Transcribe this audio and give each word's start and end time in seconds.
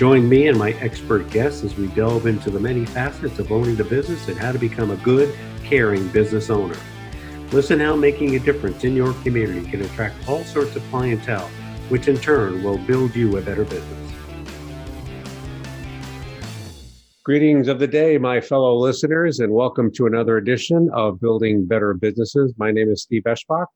Join 0.00 0.30
me 0.30 0.48
and 0.48 0.58
my 0.58 0.70
expert 0.80 1.28
guests 1.28 1.62
as 1.62 1.76
we 1.76 1.88
delve 1.88 2.26
into 2.26 2.48
the 2.50 2.58
many 2.58 2.86
facets 2.86 3.38
of 3.38 3.52
owning 3.52 3.76
the 3.76 3.84
business 3.84 4.28
and 4.28 4.38
how 4.38 4.50
to 4.50 4.58
become 4.58 4.90
a 4.90 4.96
good, 4.96 5.36
caring 5.62 6.08
business 6.08 6.48
owner. 6.48 6.78
Listen 7.52 7.78
how 7.78 7.96
making 7.96 8.34
a 8.34 8.38
difference 8.38 8.82
in 8.82 8.96
your 8.96 9.12
community 9.22 9.70
can 9.70 9.82
attract 9.82 10.26
all 10.26 10.42
sorts 10.44 10.74
of 10.74 10.82
clientele, 10.84 11.50
which 11.90 12.08
in 12.08 12.16
turn 12.16 12.64
will 12.64 12.78
build 12.78 13.14
you 13.14 13.36
a 13.36 13.42
better 13.42 13.64
business. 13.64 14.12
Greetings 17.22 17.68
of 17.68 17.78
the 17.78 17.86
day, 17.86 18.16
my 18.16 18.40
fellow 18.40 18.74
listeners, 18.78 19.40
and 19.40 19.52
welcome 19.52 19.92
to 19.92 20.06
another 20.06 20.38
edition 20.38 20.88
of 20.94 21.20
Building 21.20 21.66
Better 21.66 21.92
Businesses. 21.92 22.54
My 22.56 22.70
name 22.70 22.88
is 22.88 23.02
Steve 23.02 23.24
Eschbach. 23.24 23.66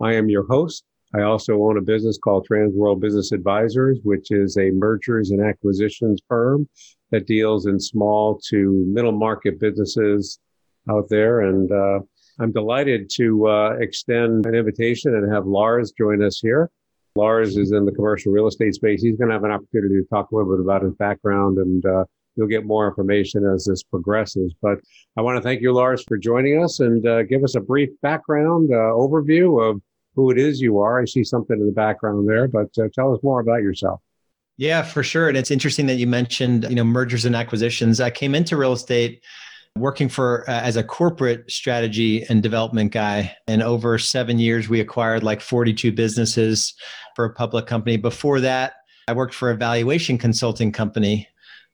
I 0.00 0.14
am 0.14 0.28
your 0.28 0.46
host. 0.46 0.84
I 1.14 1.22
also 1.22 1.62
own 1.62 1.78
a 1.78 1.82
business 1.82 2.18
called 2.18 2.46
Transworld 2.50 3.00
Business 3.00 3.30
Advisors, 3.30 4.00
which 4.02 4.32
is 4.32 4.56
a 4.56 4.70
mergers 4.70 5.30
and 5.30 5.40
acquisitions 5.40 6.20
firm 6.28 6.68
that 7.10 7.26
deals 7.26 7.66
in 7.66 7.78
small 7.78 8.40
to 8.48 8.84
middle 8.88 9.12
market 9.12 9.60
businesses 9.60 10.40
out 10.90 11.08
there. 11.08 11.42
And 11.42 11.70
uh, 11.70 12.00
I'm 12.40 12.50
delighted 12.50 13.10
to 13.14 13.46
uh, 13.46 13.70
extend 13.78 14.46
an 14.46 14.56
invitation 14.56 15.14
and 15.14 15.32
have 15.32 15.46
Lars 15.46 15.92
join 15.96 16.22
us 16.22 16.40
here. 16.40 16.70
Lars 17.14 17.56
is 17.56 17.70
in 17.70 17.84
the 17.84 17.92
commercial 17.92 18.32
real 18.32 18.48
estate 18.48 18.74
space. 18.74 19.00
He's 19.00 19.16
going 19.16 19.28
to 19.28 19.34
have 19.34 19.44
an 19.44 19.52
opportunity 19.52 19.94
to 19.94 20.06
talk 20.10 20.32
a 20.32 20.34
little 20.34 20.50
bit 20.56 20.60
about 20.60 20.82
his 20.82 20.94
background 20.94 21.58
and 21.58 21.86
uh, 21.86 22.04
you'll 22.34 22.48
get 22.48 22.66
more 22.66 22.88
information 22.88 23.46
as 23.46 23.66
this 23.66 23.84
progresses. 23.84 24.52
But 24.60 24.78
I 25.16 25.20
want 25.20 25.36
to 25.36 25.42
thank 25.42 25.62
you, 25.62 25.72
Lars, 25.72 26.02
for 26.08 26.18
joining 26.18 26.60
us 26.60 26.80
and 26.80 27.06
uh, 27.06 27.22
give 27.22 27.44
us 27.44 27.54
a 27.54 27.60
brief 27.60 27.90
background 28.02 28.70
uh, 28.72 28.90
overview 28.90 29.62
of 29.62 29.80
who 30.14 30.30
it 30.30 30.38
is 30.38 30.60
you 30.60 30.78
are. 30.78 31.00
I 31.00 31.04
see 31.04 31.24
something 31.24 31.58
in 31.58 31.66
the 31.66 31.72
background 31.72 32.28
there, 32.28 32.48
but 32.48 32.68
uh, 32.78 32.88
tell 32.94 33.14
us 33.14 33.22
more 33.22 33.40
about 33.40 33.62
yourself. 33.62 34.00
Yeah, 34.56 34.82
for 34.82 35.02
sure. 35.02 35.28
And 35.28 35.36
it's 35.36 35.50
interesting 35.50 35.86
that 35.86 35.96
you 35.96 36.06
mentioned, 36.06 36.64
you 36.68 36.76
know, 36.76 36.84
mergers 36.84 37.24
and 37.24 37.34
acquisitions. 37.34 38.00
I 38.00 38.10
came 38.10 38.34
into 38.34 38.56
real 38.56 38.72
estate 38.72 39.24
working 39.76 40.08
for 40.08 40.48
uh, 40.48 40.60
as 40.60 40.76
a 40.76 40.84
corporate 40.84 41.50
strategy 41.50 42.24
and 42.28 42.42
development 42.42 42.92
guy 42.92 43.34
and 43.48 43.60
over 43.60 43.98
7 43.98 44.38
years 44.38 44.68
we 44.68 44.78
acquired 44.78 45.24
like 45.24 45.40
42 45.40 45.90
businesses 45.90 46.74
for 47.16 47.24
a 47.24 47.34
public 47.34 47.66
company. 47.66 47.96
Before 47.96 48.40
that, 48.40 48.74
I 49.08 49.12
worked 49.12 49.34
for 49.34 49.50
a 49.50 49.56
valuation 49.56 50.16
consulting 50.16 50.70
company 50.70 51.28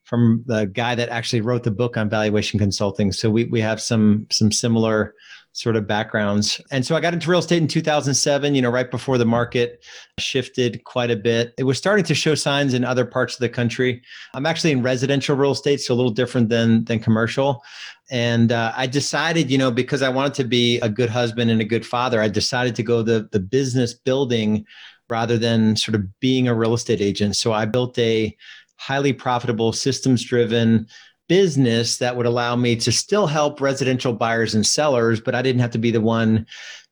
from 0.05 0.43
the 0.47 0.65
guy 0.65 0.95
that 0.95 1.11
actually 1.11 1.43
wrote 1.43 1.63
the 1.63 1.71
book 1.71 1.97
on 1.97 2.09
valuation 2.09 2.59
consulting. 2.59 3.13
So 3.13 3.31
we 3.31 3.45
we 3.45 3.61
have 3.61 3.81
some 3.81 4.27
some 4.31 4.51
similar 4.51 5.15
sort 5.61 5.77
of 5.77 5.87
backgrounds. 5.87 6.59
And 6.71 6.87
so 6.87 6.97
I 6.97 7.01
got 7.01 7.13
into 7.13 7.29
real 7.29 7.41
estate 7.41 7.61
in 7.61 7.69
2007, 7.69 8.55
you 8.55 8.63
know, 8.63 8.71
right 8.71 8.91
before 8.91 9.19
the 9.19 9.27
market 9.27 9.85
shifted 10.19 10.83
quite 10.85 11.11
a 11.11 11.17
bit. 11.17 11.53
It 11.59 11.65
was 11.65 11.77
starting 11.77 12.05
to 12.07 12.15
show 12.15 12.35
signs 12.35 12.73
in 12.73 12.83
other 12.83 13.05
parts 13.05 13.35
of 13.35 13.41
the 13.41 13.49
country. 13.51 14.01
I'm 14.33 14.47
actually 14.47 14.71
in 14.71 14.83
residential 14.83 15.37
real 15.37 15.51
estate, 15.51 15.83
so 15.83 15.93
a 15.93 15.97
little 15.97 16.13
different 16.13 16.49
than 16.49 16.85
than 16.87 16.99
commercial. 16.99 17.63
And 18.11 18.53
uh, 18.53 18.73
I 18.75 18.87
decided, 18.87 19.51
you 19.51 19.59
know, 19.59 19.71
because 19.71 20.01
I 20.01 20.09
wanted 20.09 20.33
to 20.35 20.45
be 20.45 20.81
a 20.81 20.89
good 20.89 21.11
husband 21.11 21.51
and 21.51 21.61
a 21.61 21.67
good 21.67 21.85
father, 21.85 22.23
I 22.23 22.29
decided 22.29 22.75
to 22.77 22.83
go 22.83 23.03
the 23.03 23.29
the 23.31 23.41
business 23.41 23.93
building 23.93 24.65
rather 25.11 25.37
than 25.37 25.77
sort 25.77 25.95
of 25.95 26.21
being 26.21 26.49
a 26.49 26.55
real 26.55 26.73
estate 26.73 27.03
agent. 27.03 27.37
So 27.37 27.53
I 27.53 27.67
built 27.67 27.99
a 27.99 28.35
highly 28.77 29.13
profitable, 29.13 29.75
systems 29.75 30.25
driven 30.25 30.87
business 31.31 31.99
that 31.99 32.17
would 32.17 32.27
allow 32.27 32.57
me 32.57 32.75
to 32.75 32.91
still 32.91 33.29
help 33.29 33.61
residential 33.61 34.13
buyers 34.13 34.53
and 34.53 34.67
sellers, 34.67 35.21
but 35.21 35.33
I 35.33 35.43
didn't 35.43 35.61
have 35.61 35.71
to 35.71 35.79
be 35.79 35.93
the 35.93 36.01
one 36.01 36.45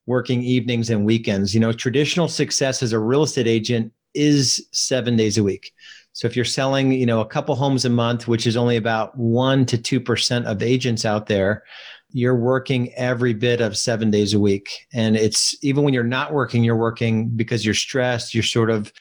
working 0.06 0.44
evenings 0.44 0.91
and 0.91 1.04
weekends. 1.04 1.53
You 1.53 1.59
know, 1.59 1.72
traditional 1.72 2.28
success 2.28 2.81
as 2.81 2.93
a 2.93 3.00
real 3.00 3.25
estate 3.25 3.48
agent 3.48 3.93
is 4.15 4.65
seven 4.71 5.16
days 5.16 5.38
a 5.38 5.43
week. 5.43 5.72
So 6.12 6.28
if 6.28 6.37
you're 6.37 6.44
selling, 6.44 6.93
you 6.93 7.04
know, 7.04 7.21
a 7.21 7.27
couple 7.27 7.56
homes 7.56 7.84
a 7.84 7.91
month, 7.91 8.28
which 8.28 8.47
is 8.47 8.56
only 8.56 8.77
about 8.77 9.19
one 9.19 9.66
to 9.66 9.77
two 9.77 10.00
percent 10.00 10.47
of 10.47 10.62
agents 10.62 11.04
out 11.04 11.27
there, 11.27 11.65
you're 12.12 12.37
working 12.37 12.94
every 12.94 13.34
bit 13.34 13.60
of 13.60 13.77
seven 13.77 14.09
days 14.09 14.34
a 14.34 14.38
week. 14.38 14.87
And 14.93 15.16
it's 15.16 15.56
even 15.65 15.82
when 15.82 15.94
you're 15.94 16.04
not 16.04 16.32
working, 16.32 16.62
you're 16.62 16.77
working 16.77 17.28
because 17.31 17.65
you're 17.65 17.75
stressed, 17.75 18.34
you're 18.34 18.44
sort 18.44 18.71
of 18.71 18.93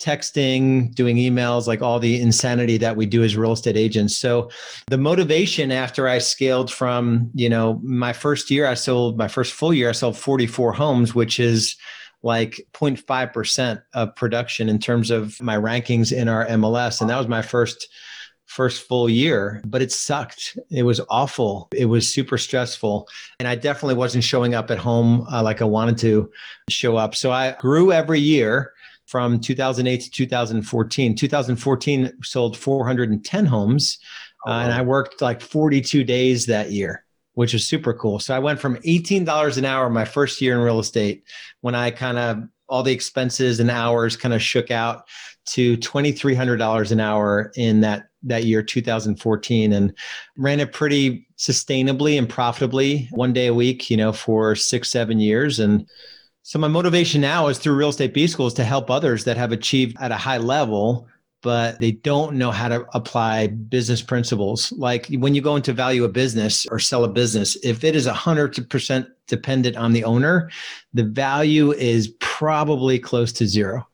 texting, 0.00 0.92
doing 0.94 1.16
emails, 1.16 1.66
like 1.66 1.82
all 1.82 2.00
the 2.00 2.20
insanity 2.20 2.78
that 2.78 2.96
we 2.96 3.06
do 3.06 3.22
as 3.22 3.36
real 3.36 3.52
estate 3.52 3.76
agents. 3.76 4.16
So 4.16 4.50
the 4.86 4.98
motivation 4.98 5.70
after 5.70 6.08
I 6.08 6.18
scaled 6.18 6.72
from, 6.72 7.30
you 7.34 7.48
know, 7.48 7.80
my 7.82 8.12
first 8.12 8.50
year, 8.50 8.66
I 8.66 8.74
sold 8.74 9.18
my 9.18 9.28
first 9.28 9.52
full 9.52 9.74
year, 9.74 9.90
I 9.90 9.92
sold 9.92 10.16
44 10.16 10.72
homes, 10.72 11.14
which 11.14 11.38
is 11.38 11.76
like 12.22 12.60
0.5% 12.72 13.82
of 13.94 14.16
production 14.16 14.68
in 14.68 14.78
terms 14.78 15.10
of 15.10 15.40
my 15.40 15.56
rankings 15.56 16.12
in 16.12 16.28
our 16.28 16.46
MLS. 16.46 17.00
And 17.00 17.08
that 17.10 17.18
was 17.18 17.28
my 17.28 17.42
first 17.42 17.88
first 18.46 18.88
full 18.88 19.08
year, 19.08 19.62
but 19.64 19.80
it 19.80 19.92
sucked. 19.92 20.58
It 20.70 20.82
was 20.82 21.00
awful. 21.08 21.68
It 21.72 21.84
was 21.84 22.12
super 22.12 22.36
stressful. 22.36 23.06
And 23.38 23.46
I 23.46 23.54
definitely 23.54 23.94
wasn't 23.94 24.24
showing 24.24 24.54
up 24.54 24.72
at 24.72 24.78
home 24.78 25.24
uh, 25.30 25.40
like 25.40 25.62
I 25.62 25.66
wanted 25.66 25.98
to 25.98 26.28
show 26.68 26.96
up. 26.96 27.14
So 27.14 27.30
I 27.30 27.52
grew 27.52 27.92
every 27.92 28.18
year 28.18 28.72
from 29.10 29.40
2008 29.40 30.02
to 30.02 30.08
2014. 30.08 31.16
2014 31.16 32.12
sold 32.22 32.56
410 32.56 33.44
homes, 33.44 33.98
oh, 34.46 34.50
wow. 34.50 34.56
uh, 34.56 34.62
and 34.62 34.72
I 34.72 34.82
worked 34.82 35.20
like 35.20 35.40
42 35.40 36.04
days 36.04 36.46
that 36.46 36.70
year, 36.70 37.04
which 37.34 37.52
was 37.52 37.66
super 37.66 37.92
cool. 37.92 38.20
So 38.20 38.36
I 38.36 38.38
went 38.38 38.60
from 38.60 38.76
$18 38.76 39.58
an 39.58 39.64
hour 39.64 39.90
my 39.90 40.04
first 40.04 40.40
year 40.40 40.54
in 40.54 40.60
real 40.60 40.78
estate 40.78 41.24
when 41.60 41.74
I 41.74 41.90
kind 41.90 42.18
of 42.18 42.44
all 42.68 42.84
the 42.84 42.92
expenses 42.92 43.58
and 43.58 43.68
hours 43.68 44.16
kind 44.16 44.32
of 44.32 44.40
shook 44.40 44.70
out 44.70 45.08
to 45.46 45.76
$2300 45.78 46.92
an 46.92 47.00
hour 47.00 47.50
in 47.56 47.80
that 47.80 48.04
that 48.22 48.44
year 48.44 48.62
2014 48.62 49.72
and 49.72 49.92
ran 50.36 50.60
it 50.60 50.72
pretty 50.72 51.26
sustainably 51.36 52.16
and 52.16 52.28
profitably 52.28 53.08
one 53.12 53.32
day 53.32 53.46
a 53.46 53.54
week 53.54 53.88
you 53.90 53.96
know 53.96 54.12
for 54.12 54.54
6 54.54 54.90
7 54.90 55.18
years 55.18 55.58
and 55.58 55.88
so 56.42 56.58
my 56.58 56.68
motivation 56.68 57.20
now 57.20 57.48
is 57.48 57.58
through 57.58 57.74
real 57.74 57.90
estate 57.90 58.14
B 58.14 58.26
schools 58.26 58.54
to 58.54 58.64
help 58.64 58.90
others 58.90 59.24
that 59.24 59.36
have 59.36 59.52
achieved 59.52 59.96
at 60.00 60.10
a 60.10 60.16
high 60.16 60.38
level, 60.38 61.06
but 61.42 61.78
they 61.80 61.92
don't 61.92 62.36
know 62.36 62.50
how 62.50 62.68
to 62.68 62.86
apply 62.94 63.48
business 63.48 64.02
principles. 64.02 64.72
Like 64.72 65.06
when 65.10 65.34
you 65.34 65.42
go 65.42 65.56
into 65.56 65.72
value 65.72 66.04
a 66.04 66.08
business 66.08 66.66
or 66.66 66.78
sell 66.78 67.04
a 67.04 67.08
business, 67.08 67.56
if 67.62 67.84
it 67.84 67.94
is 67.94 68.06
100% 68.06 69.06
dependent 69.26 69.76
on 69.76 69.92
the 69.92 70.04
owner, 70.04 70.50
the 70.94 71.04
value 71.04 71.72
is 71.72 72.14
probably 72.20 72.98
close 72.98 73.32
to 73.32 73.46
zero. 73.46 73.86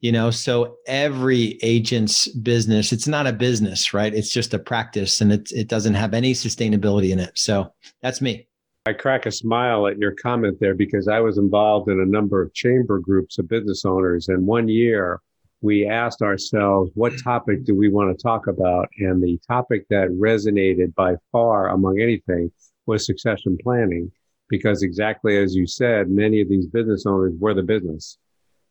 You 0.00 0.12
know, 0.12 0.30
so 0.30 0.76
every 0.86 1.58
agent's 1.60 2.28
business, 2.28 2.92
it's 2.92 3.08
not 3.08 3.26
a 3.26 3.32
business, 3.32 3.92
right? 3.92 4.14
It's 4.14 4.30
just 4.30 4.54
a 4.54 4.58
practice 4.58 5.20
and 5.20 5.32
it, 5.32 5.50
it 5.50 5.66
doesn't 5.66 5.94
have 5.94 6.14
any 6.14 6.34
sustainability 6.34 7.10
in 7.10 7.18
it. 7.18 7.36
So 7.36 7.72
that's 8.00 8.20
me. 8.20 8.47
I 8.86 8.92
crack 8.94 9.26
a 9.26 9.30
smile 9.30 9.86
at 9.86 9.98
your 9.98 10.12
comment 10.12 10.58
there 10.60 10.74
because 10.74 11.08
I 11.08 11.20
was 11.20 11.36
involved 11.36 11.90
in 11.90 12.00
a 12.00 12.06
number 12.06 12.40
of 12.40 12.54
chamber 12.54 12.98
groups 12.98 13.38
of 13.38 13.48
business 13.48 13.84
owners. 13.84 14.28
And 14.28 14.46
one 14.46 14.68
year 14.68 15.20
we 15.60 15.86
asked 15.86 16.22
ourselves, 16.22 16.90
what 16.94 17.12
topic 17.22 17.64
do 17.64 17.74
we 17.74 17.88
want 17.88 18.16
to 18.16 18.22
talk 18.22 18.46
about? 18.46 18.88
And 18.98 19.22
the 19.22 19.38
topic 19.46 19.86
that 19.90 20.08
resonated 20.08 20.94
by 20.94 21.16
far 21.32 21.68
among 21.68 22.00
anything 22.00 22.50
was 22.86 23.04
succession 23.04 23.58
planning. 23.62 24.10
Because 24.48 24.82
exactly 24.82 25.36
as 25.36 25.54
you 25.54 25.66
said, 25.66 26.08
many 26.08 26.40
of 26.40 26.48
these 26.48 26.66
business 26.66 27.04
owners 27.04 27.34
were 27.38 27.52
the 27.52 27.62
business. 27.62 28.16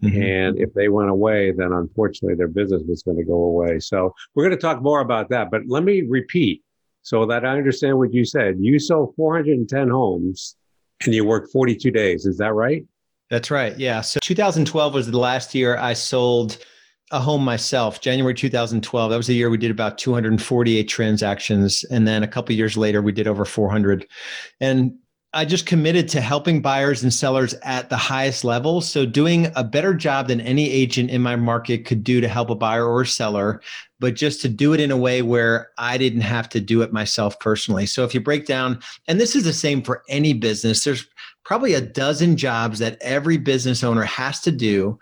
Mm-hmm. 0.03 0.21
And 0.21 0.60
if 0.60 0.74
they 0.74 0.89
went 0.89 1.10
away, 1.10 1.51
then 1.51 1.71
unfortunately 1.71 2.36
their 2.36 2.48
business 2.48 2.81
was 2.88 3.03
going 3.03 3.18
to 3.18 3.24
go 3.24 3.44
away. 3.44 3.80
So 3.80 4.13
we're 4.33 4.44
going 4.44 4.56
to 4.56 4.62
talk 4.62 4.81
more 4.81 5.01
about 5.01 5.30
that. 5.30 5.51
But 5.51 5.62
let 5.68 5.83
me 5.83 6.01
repeat 6.01 6.63
so 7.07 7.25
that 7.25 7.45
I 7.45 7.56
understand 7.56 7.98
what 7.98 8.13
you 8.13 8.25
said. 8.25 8.57
You 8.59 8.77
sold 8.80 9.15
410 9.15 9.88
homes 9.88 10.57
and 11.06 11.15
you 11.15 11.24
worked 11.24 11.54
42 11.54 11.89
days. 11.89 12.25
Is 12.25 12.38
that 12.39 12.54
right? 12.54 12.83
That's 13.30 13.50
right. 13.50 13.80
Yeah. 13.80 14.01
So 14.01 14.19
2012 14.21 14.94
was 14.94 15.09
the 15.09 15.18
last 15.18 15.56
year 15.56 15.77
I 15.77 15.94
sold 15.94 16.57
a 17.12 17.19
home 17.21 17.45
myself. 17.45 18.01
January 18.01 18.33
2012. 18.33 19.09
That 19.09 19.15
was 19.15 19.27
the 19.27 19.36
year 19.36 19.50
we 19.50 19.57
did 19.57 19.71
about 19.71 19.98
248 19.98 20.83
transactions. 20.89 21.86
And 21.86 22.06
then 22.06 22.24
a 22.24 22.27
couple 22.27 22.54
years 22.54 22.75
later, 22.75 23.01
we 23.01 23.13
did 23.13 23.25
over 23.25 23.45
400. 23.45 24.06
And 24.60 24.95
I 25.38 25.45
just 25.45 25.68
committed 25.68 26.10
to 26.10 26.19
helping 26.19 26.63
buyers 26.63 27.04
and 27.04 27.13
sellers 27.13 27.54
at 27.62 27.92
the 27.92 27.95
highest 27.95 28.44
level. 28.44 28.81
So, 28.81 29.06
doing 29.06 29.51
a 29.56 29.63
better 29.63 29.94
job 29.94 30.30
than 30.30 30.42
any 30.42 30.68
agent 30.68 31.12
in 31.12 31.22
my 31.22 31.36
market 31.36 31.86
could 31.86 32.04
do 32.04 32.19
to 32.19 32.28
help 32.28 32.50
a 32.50 32.56
buyer 32.56 32.88
or 32.88 33.01
a 33.01 33.06
seller, 33.06 33.62
but 34.00 34.16
just 34.16 34.42
to 34.42 34.50
do 34.50 34.74
it 34.74 34.80
in 34.80 34.89
a 34.89 34.98
way 34.98 35.22
where 35.22 35.69
I 35.78 36.00
didn't 36.00 36.22
have 36.22 36.50
to 36.50 36.60
do 36.60 36.81
it 36.81 36.92
myself 36.92 37.39
personally. 37.39 37.86
So, 37.86 38.04
if 38.04 38.16
you 38.16 38.19
break 38.19 38.48
down, 38.48 38.80
and 39.07 39.19
this 39.19 39.36
is 39.36 39.44
the 39.44 39.54
same 39.54 39.84
for 39.84 40.01
any 40.10 40.34
business, 40.34 40.84
there's 40.84 41.07
probably 41.45 41.75
a 41.75 41.81
dozen 41.81 42.36
jobs 42.36 42.80
that 42.80 42.98
every 43.00 43.38
business 43.38 43.84
owner 43.84 44.06
has 44.06 44.42
to 44.42 44.51
do 44.51 44.98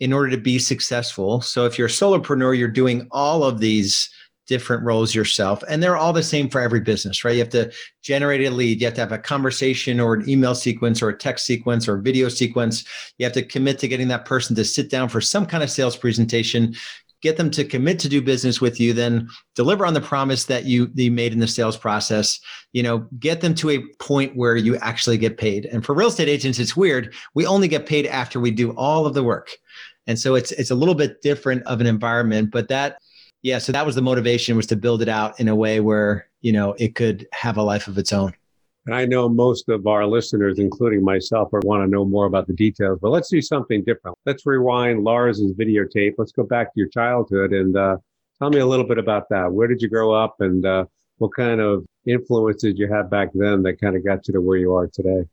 in 0.00 0.14
order 0.14 0.30
to 0.30 0.38
be 0.38 0.58
successful. 0.58 1.42
So, 1.42 1.66
if 1.66 1.76
you're 1.76 1.88
a 1.88 1.90
solopreneur, 1.90 2.56
you're 2.56 2.68
doing 2.68 3.06
all 3.10 3.44
of 3.44 3.60
these 3.60 4.08
different 4.46 4.82
roles 4.82 5.14
yourself 5.14 5.62
and 5.68 5.82
they're 5.82 5.96
all 5.96 6.12
the 6.12 6.22
same 6.22 6.48
for 6.48 6.60
every 6.60 6.80
business 6.80 7.24
right? 7.24 7.34
You 7.34 7.40
have 7.40 7.48
to 7.50 7.72
generate 8.02 8.42
a 8.42 8.50
lead 8.50 8.80
you 8.80 8.86
have 8.86 8.94
to 8.94 9.00
have 9.00 9.12
a 9.12 9.18
conversation 9.18 10.00
or 10.00 10.14
an 10.14 10.28
email 10.28 10.54
sequence 10.54 11.02
or 11.02 11.08
a 11.08 11.18
text 11.18 11.46
sequence 11.46 11.88
or 11.88 11.98
video 11.98 12.28
sequence. 12.28 12.84
You 13.18 13.24
have 13.24 13.32
to 13.34 13.42
commit 13.42 13.78
to 13.80 13.88
getting 13.88 14.08
that 14.08 14.24
person 14.24 14.54
to 14.56 14.64
sit 14.64 14.90
down 14.90 15.08
for 15.08 15.20
some 15.20 15.46
kind 15.46 15.62
of 15.62 15.70
sales 15.70 15.96
presentation 15.96 16.74
get 17.24 17.38
them 17.38 17.50
to 17.50 17.64
commit 17.64 17.98
to 17.98 18.08
do 18.08 18.20
business 18.20 18.60
with 18.60 18.78
you 18.78 18.92
then 18.92 19.26
deliver 19.54 19.86
on 19.86 19.94
the 19.94 20.00
promise 20.00 20.44
that 20.44 20.66
you, 20.66 20.88
that 20.88 21.02
you 21.02 21.10
made 21.10 21.32
in 21.32 21.38
the 21.38 21.48
sales 21.48 21.76
process. 21.76 22.38
You 22.72 22.82
know 22.82 23.08
get 23.18 23.40
them 23.40 23.54
to 23.54 23.70
a 23.70 23.82
point 23.98 24.36
where 24.36 24.56
you 24.56 24.76
actually 24.76 25.16
get 25.16 25.38
paid. 25.38 25.64
And 25.64 25.84
for 25.84 25.94
real 25.94 26.08
estate 26.08 26.28
agents 26.28 26.58
it's 26.58 26.76
weird. 26.76 27.14
We 27.34 27.46
only 27.46 27.66
get 27.66 27.86
paid 27.86 28.06
after 28.06 28.38
we 28.38 28.50
do 28.50 28.72
all 28.72 29.06
of 29.06 29.14
the 29.14 29.24
work. 29.24 29.50
And 30.06 30.18
so 30.18 30.34
it's 30.34 30.52
it's 30.52 30.70
a 30.70 30.74
little 30.74 30.94
bit 30.94 31.22
different 31.22 31.62
of 31.62 31.80
an 31.80 31.86
environment 31.86 32.50
but 32.50 32.68
that 32.68 32.98
yeah 33.44 33.58
so 33.58 33.70
that 33.70 33.86
was 33.86 33.94
the 33.94 34.02
motivation 34.02 34.56
was 34.56 34.66
to 34.66 34.74
build 34.74 35.00
it 35.00 35.08
out 35.08 35.38
in 35.38 35.46
a 35.46 35.54
way 35.54 35.78
where 35.78 36.26
you 36.40 36.52
know 36.52 36.74
it 36.78 36.96
could 36.96 37.28
have 37.32 37.56
a 37.56 37.62
life 37.62 37.86
of 37.86 37.96
its 37.96 38.12
own. 38.12 38.32
And 38.86 38.94
i 38.94 39.04
know 39.04 39.28
most 39.28 39.68
of 39.68 39.86
our 39.86 40.04
listeners 40.04 40.58
including 40.58 41.04
myself 41.04 41.50
want 41.52 41.84
to 41.84 41.86
know 41.86 42.04
more 42.04 42.26
about 42.26 42.48
the 42.48 42.54
details 42.54 42.98
but 43.00 43.10
let's 43.10 43.28
do 43.28 43.40
something 43.40 43.84
different. 43.84 44.18
Let's 44.26 44.44
rewind 44.44 45.04
lars's 45.04 45.52
videotape. 45.52 46.14
Let's 46.18 46.32
go 46.32 46.42
back 46.42 46.74
to 46.74 46.80
your 46.80 46.88
childhood 46.88 47.52
and 47.52 47.76
uh, 47.76 47.98
tell 48.40 48.50
me 48.50 48.58
a 48.58 48.66
little 48.66 48.86
bit 48.86 48.98
about 48.98 49.28
that. 49.28 49.52
Where 49.52 49.68
did 49.68 49.80
you 49.80 49.88
grow 49.88 50.12
up 50.12 50.36
and 50.40 50.66
uh, 50.66 50.86
what 51.18 51.30
kind 51.36 51.60
of 51.60 51.86
influences 52.06 52.74
you 52.76 52.92
had 52.92 53.08
back 53.08 53.28
then 53.34 53.62
that 53.62 53.80
kind 53.80 53.96
of 53.96 54.04
got 54.04 54.26
you 54.26 54.34
to 54.34 54.40
where 54.40 54.58
you 54.58 54.74
are 54.74 54.88
today 54.88 55.24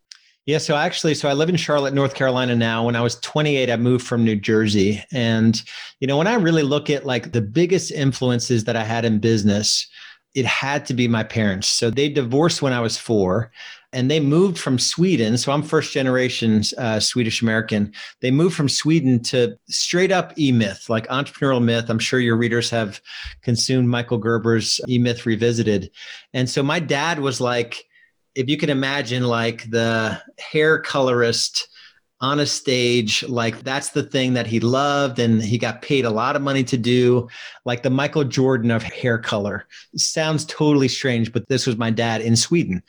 yeah, 0.45 0.57
so 0.57 0.75
actually, 0.75 1.13
so 1.13 1.29
I 1.29 1.33
live 1.33 1.49
in 1.49 1.55
Charlotte, 1.55 1.93
North 1.93 2.15
Carolina 2.15 2.55
now. 2.55 2.85
When 2.85 2.95
I 2.95 3.01
was 3.01 3.19
28, 3.19 3.69
I 3.69 3.75
moved 3.77 4.05
from 4.05 4.23
New 4.23 4.35
Jersey. 4.35 5.03
And, 5.11 5.61
you 5.99 6.07
know, 6.07 6.17
when 6.17 6.27
I 6.27 6.33
really 6.33 6.63
look 6.63 6.89
at 6.89 7.05
like 7.05 7.31
the 7.31 7.41
biggest 7.41 7.91
influences 7.91 8.63
that 8.63 8.75
I 8.75 8.83
had 8.83 9.05
in 9.05 9.19
business, 9.19 9.87
it 10.33 10.45
had 10.45 10.85
to 10.87 10.93
be 10.95 11.07
my 11.07 11.23
parents. 11.23 11.67
So 11.67 11.91
they 11.91 12.09
divorced 12.09 12.61
when 12.61 12.73
I 12.73 12.79
was 12.79 12.97
four 12.97 13.51
and 13.93 14.09
they 14.09 14.19
moved 14.19 14.57
from 14.57 14.79
Sweden. 14.79 15.37
So 15.37 15.51
I'm 15.51 15.61
first 15.61 15.93
generation 15.93 16.63
uh, 16.77 16.99
Swedish 16.99 17.41
American. 17.41 17.93
They 18.21 18.31
moved 18.31 18.55
from 18.55 18.69
Sweden 18.69 19.21
to 19.23 19.57
straight 19.67 20.11
up 20.11 20.33
E 20.39 20.51
Myth, 20.51 20.89
like 20.89 21.07
entrepreneurial 21.07 21.63
myth. 21.63 21.89
I'm 21.89 21.99
sure 21.99 22.19
your 22.19 22.37
readers 22.37 22.69
have 22.69 23.01
consumed 23.41 23.89
Michael 23.89 24.17
Gerber's 24.17 24.79
E 24.87 24.97
Myth 24.97 25.25
Revisited. 25.25 25.91
And 26.33 26.49
so 26.49 26.63
my 26.63 26.79
dad 26.79 27.19
was 27.19 27.41
like, 27.41 27.85
if 28.35 28.49
you 28.49 28.57
can 28.57 28.69
imagine 28.69 29.23
like 29.23 29.69
the 29.69 30.21
hair 30.39 30.79
colorist 30.79 31.67
on 32.21 32.39
a 32.39 32.45
stage 32.45 33.23
like 33.23 33.63
that's 33.63 33.89
the 33.89 34.03
thing 34.03 34.33
that 34.33 34.45
he 34.45 34.59
loved 34.59 35.17
and 35.17 35.41
he 35.41 35.57
got 35.57 35.81
paid 35.81 36.05
a 36.05 36.09
lot 36.09 36.35
of 36.35 36.41
money 36.41 36.63
to 36.63 36.77
do. 36.77 37.27
Like 37.65 37.81
the 37.83 37.89
michael 37.89 38.23
jordan 38.23 38.71
of 38.71 38.83
hair 38.83 39.17
color 39.17 39.65
sounds 39.95 40.45
totally 40.45 40.87
strange 40.87 41.33
but 41.33 41.47
this 41.49 41.65
was 41.65 41.77
my 41.77 41.89
dad 41.89 42.21
in 42.21 42.35
sweden. 42.35 42.83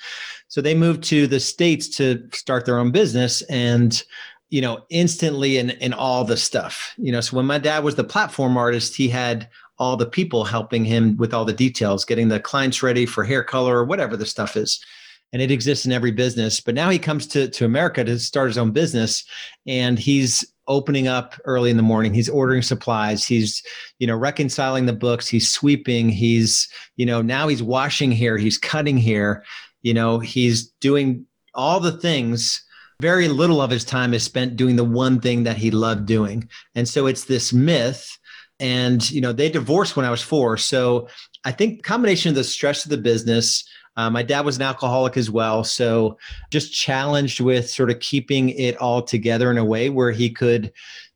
So 0.49 0.61
they 0.61 0.75
moved 0.75 1.03
to 1.05 1.27
the 1.27 1.41
states 1.41 1.89
to 1.97 2.29
start 2.33 2.67
their 2.67 2.79
own 2.79 2.93
business 2.93 3.43
and 3.43 4.03
you 4.51 4.61
know 4.61 4.85
instantly 4.91 5.57
in 5.57 5.71
in 5.71 5.95
all 5.95 6.25
the 6.25 6.37
stuff 6.37 6.95
you 6.99 7.11
know. 7.11 7.23
So 7.23 7.37
when 7.37 7.47
my 7.47 7.59
dad 7.59 7.85
was 7.85 7.95
the 7.95 8.05
platform 8.05 8.59
artist 8.59 8.95
he 8.95 9.09
had 9.09 9.49
all 9.79 9.97
the 9.97 10.07
people 10.07 10.45
helping 10.45 10.85
him 10.85 11.17
with 11.17 11.33
all 11.33 11.47
the 11.47 11.55
details 11.55 12.05
getting 12.05 12.29
the 12.29 12.39
clients 12.39 12.83
ready 12.83 13.07
for 13.07 13.25
hair 13.25 13.43
color 13.43 13.79
or 13.79 13.85
whatever 13.85 14.15
the 14.15 14.27
stuff 14.27 14.59
is 14.59 14.85
and 15.33 15.41
it 15.41 15.51
exists 15.51 15.87
in 15.87 15.93
every 15.93 16.11
business. 16.11 16.61
But 16.61 16.75
now 16.75 16.91
he 16.91 16.99
comes 16.99 17.27
to, 17.29 17.49
to 17.49 17.65
America 17.65 18.05
to 18.05 18.19
start 18.19 18.49
his 18.49 18.59
own 18.59 18.71
business 18.71 19.25
and 19.67 19.99
he's 19.99 20.45
opening 20.69 21.09
up 21.09 21.35
early 21.45 21.71
in 21.71 21.77
the 21.77 21.83
morning. 21.83 22.15
He's 22.15 22.29
ordering 22.29 22.63
supplies. 22.63 23.27
He's, 23.27 23.63
you 23.99 24.07
know, 24.07 24.17
reconciling 24.17 24.87
the 24.87 24.93
books. 24.93 25.27
He's 25.27 25.53
sweeping. 25.53 26.09
He's, 26.09 26.69
you 26.97 27.07
know, 27.07 27.23
now 27.23 27.49
he's 27.49 27.63
washing 27.63 28.13
here 28.13 28.37
He's 28.39 28.59
cutting 28.59 28.97
here 28.97 29.45
You 29.83 29.95
know, 29.95 30.19
he's 30.21 30.69
doing 30.81 31.27
all 31.55 31.81
the 31.81 31.99
things. 31.99 32.65
Very 33.01 33.29
little 33.29 33.61
of 33.61 33.71
his 33.71 33.85
time 33.85 34.15
is 34.15 34.23
spent 34.23 34.57
doing 34.57 34.77
the 34.77 34.85
one 34.85 35.21
thing 35.21 35.43
that 35.45 35.57
he 35.57 35.71
loved 35.71 36.07
doing. 36.07 36.49
And 36.75 36.89
so 36.89 37.07
it's 37.07 37.25
this 37.25 37.53
myth. 37.53 38.17
And, 38.61 39.11
you 39.11 39.21
know, 39.21 39.33
they 39.33 39.51
divorced 39.51 39.97
when 39.97 40.07
I 40.07 40.11
was 40.11 40.23
four. 40.23 40.57
So 40.57 41.09
I 41.45 41.53
think 41.53 41.83
combination 41.83 42.31
of 42.31 42.35
the 42.35 42.45
stress 42.45 42.85
of 42.85 42.91
the 42.91 42.99
business, 42.99 43.65
uh, 43.97 44.09
my 44.11 44.23
dad 44.23 44.45
was 44.45 44.57
an 44.57 44.63
alcoholic 44.63 45.17
as 45.17 45.31
well. 45.31 45.65
So 45.65 46.19
just 46.51 46.73
challenged 46.73 47.41
with 47.41 47.69
sort 47.69 47.91
of 47.91 48.01
keeping 48.01 48.51
it 48.51 48.77
all 48.77 49.03
together 49.03 49.51
in 49.51 49.59
a 49.59 49.65
way 49.65 49.91
where 49.91 50.13
he 50.13 50.31
could, 50.31 50.73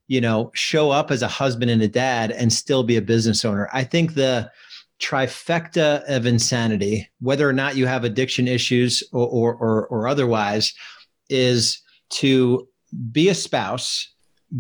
you 0.08 0.20
know, 0.20 0.50
show 0.54 0.90
up 0.90 1.10
as 1.10 1.22
a 1.22 1.28
husband 1.28 1.70
and 1.70 1.82
a 1.82 1.88
dad 1.88 2.32
and 2.32 2.52
still 2.52 2.82
be 2.82 2.96
a 2.96 3.02
business 3.02 3.44
owner. 3.44 3.68
I 3.72 3.84
think 3.84 4.14
the 4.14 4.50
trifecta 5.00 6.02
of 6.08 6.26
insanity, 6.26 7.08
whether 7.20 7.48
or 7.48 7.52
not 7.52 7.76
you 7.76 7.86
have 7.86 8.04
addiction 8.04 8.48
issues 8.48 9.02
or, 9.12 9.26
or, 9.26 9.54
or, 9.54 9.86
or 9.88 10.08
otherwise, 10.08 10.74
is 11.28 11.80
to 12.08 12.68
be 13.12 13.28
a 13.28 13.34
spouse, 13.34 14.12